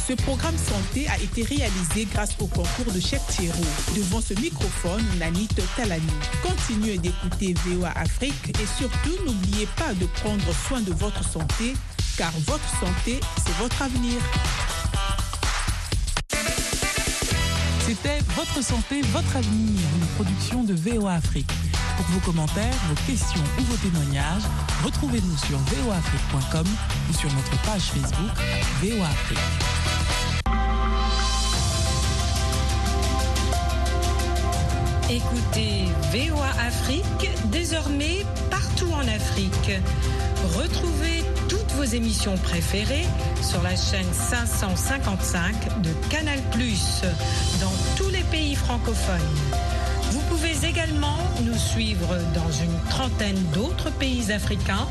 Ce 0.07 0.13
programme 0.13 0.57
santé 0.57 1.07
a 1.07 1.17
été 1.17 1.43
réalisé 1.43 2.07
grâce 2.13 2.31
au 2.39 2.45
concours 2.45 2.93
de 2.93 2.99
Chef 2.99 3.25
Thierry. 3.27 3.63
Devant 3.95 4.21
ce 4.21 4.35
microphone, 4.35 5.03
Nanit 5.19 5.49
Talani. 5.75 6.03
Continuez 6.43 6.99
d'écouter 6.99 7.55
VOA 7.65 7.91
Afrique 7.95 8.40
et 8.49 8.65
surtout 8.65 9.15
n'oubliez 9.25 9.67
pas 9.77 9.93
de 9.93 10.05
prendre 10.05 10.53
soin 10.67 10.81
de 10.81 10.93
votre 10.93 11.23
santé 11.23 11.73
car 12.17 12.31
votre 12.45 12.69
santé, 12.79 13.19
c'est 13.37 13.55
votre 13.57 13.81
avenir. 13.81 14.21
C'était 17.85 18.19
Votre 18.35 18.63
santé, 18.63 19.01
votre 19.01 19.35
avenir, 19.35 19.79
une 19.99 20.07
production 20.15 20.63
de 20.63 20.73
VOA 20.73 21.13
Afrique. 21.13 21.51
Pour 21.97 22.05
vos 22.05 22.19
commentaires, 22.19 22.73
vos 22.87 22.95
questions 23.05 23.43
ou 23.59 23.63
vos 23.63 23.75
témoignages, 23.77 24.43
retrouvez-nous 24.83 25.37
sur 25.37 25.57
voafrique.com 25.57 26.67
ou 27.09 27.13
sur 27.13 27.33
notre 27.33 27.61
page 27.63 27.81
Facebook 27.81 28.31
VOA 28.81 29.07
Afrique. 29.07 29.70
Écoutez 35.11 35.83
VOA 36.13 36.47
Afrique 36.65 37.29
désormais 37.51 38.25
partout 38.49 38.89
en 38.93 39.05
Afrique. 39.09 39.71
Retrouvez 40.57 41.25
toutes 41.49 41.69
vos 41.73 41.83
émissions 41.83 42.37
préférées 42.37 43.05
sur 43.41 43.61
la 43.61 43.75
chaîne 43.75 44.07
555 44.13 45.81
de 45.81 45.89
Canal⁇ 46.09 46.39
dans 47.59 47.73
tous 47.97 48.09
les 48.09 48.23
pays 48.31 48.55
francophones. 48.55 49.19
Vous 50.11 50.21
pouvez 50.29 50.65
également 50.65 51.17
nous 51.43 51.57
suivre 51.57 52.15
dans 52.33 52.49
une 52.49 52.89
trentaine 52.89 53.43
d'autres 53.53 53.91
pays 53.91 54.31
africains, 54.31 54.87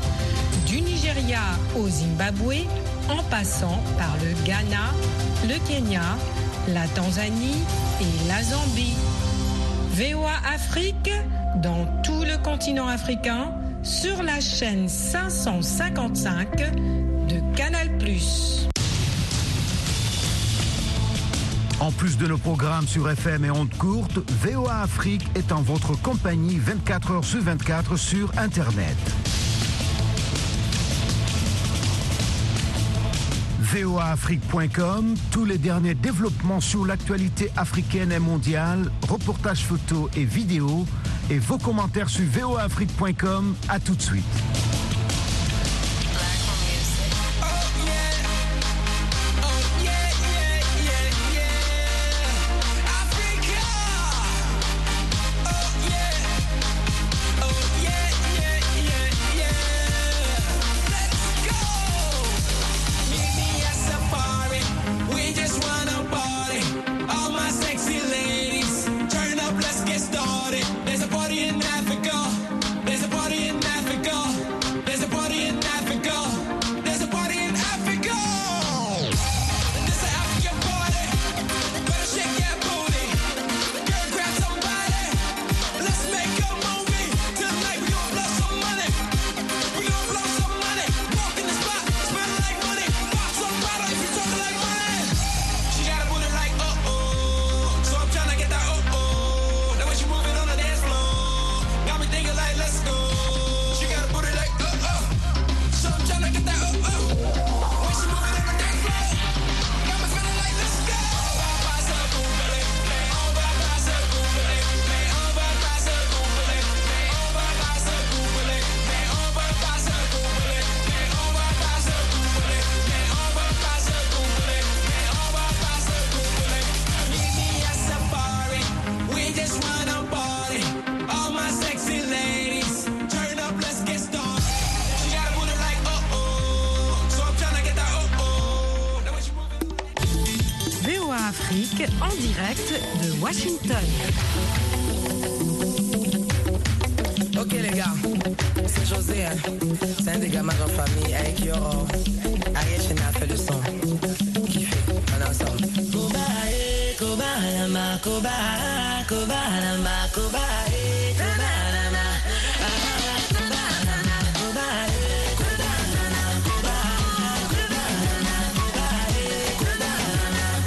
du 0.67 0.81
Nigeria 0.81 1.41
au 1.75 1.89
Zimbabwe, 1.89 2.67
en 3.09 3.23
passant 3.23 3.81
par 3.97 4.15
le 4.23 4.33
Ghana, 4.45 4.91
le 5.47 5.57
Kenya, 5.67 6.15
la 6.67 6.87
Tanzanie 6.89 7.63
et 8.01 8.27
la 8.27 8.43
Zambie. 8.43 8.93
VOA 9.93 10.31
Afrique 10.53 11.11
dans 11.57 11.85
tout 12.01 12.23
le 12.23 12.41
continent 12.41 12.87
africain 12.87 13.51
sur 13.83 14.23
la 14.23 14.39
chaîne 14.39 14.87
555 14.87 16.55
de 17.27 17.57
Canal+. 17.57 17.89
En 21.81 21.91
plus 21.91 22.17
de 22.17 22.27
nos 22.27 22.37
programmes 22.37 22.87
sur 22.87 23.09
FM 23.09 23.43
et 23.43 23.51
ondes 23.51 23.73
courtes, 23.77 24.19
VOA 24.41 24.81
Afrique 24.81 25.27
est 25.35 25.51
en 25.51 25.61
votre 25.61 26.01
compagnie 26.01 26.57
24 26.57 27.11
heures 27.11 27.25
sur 27.25 27.41
24 27.41 27.97
sur 27.97 28.31
Internet. 28.37 28.95
voaafrique.com, 33.71 35.15
tous 35.31 35.45
les 35.45 35.57
derniers 35.57 35.93
développements 35.95 36.59
sur 36.59 36.85
l'actualité 36.85 37.51
africaine 37.55 38.11
et 38.11 38.19
mondiale, 38.19 38.91
reportages 39.07 39.63
photos 39.63 40.09
et 40.15 40.25
vidéos, 40.25 40.85
et 41.29 41.39
vos 41.39 41.57
commentaires 41.57 42.09
sur 42.09 42.25
voaafrique.com. 42.25 43.55
À 43.69 43.79
tout 43.79 43.95
de 43.95 44.01
suite. 44.01 44.70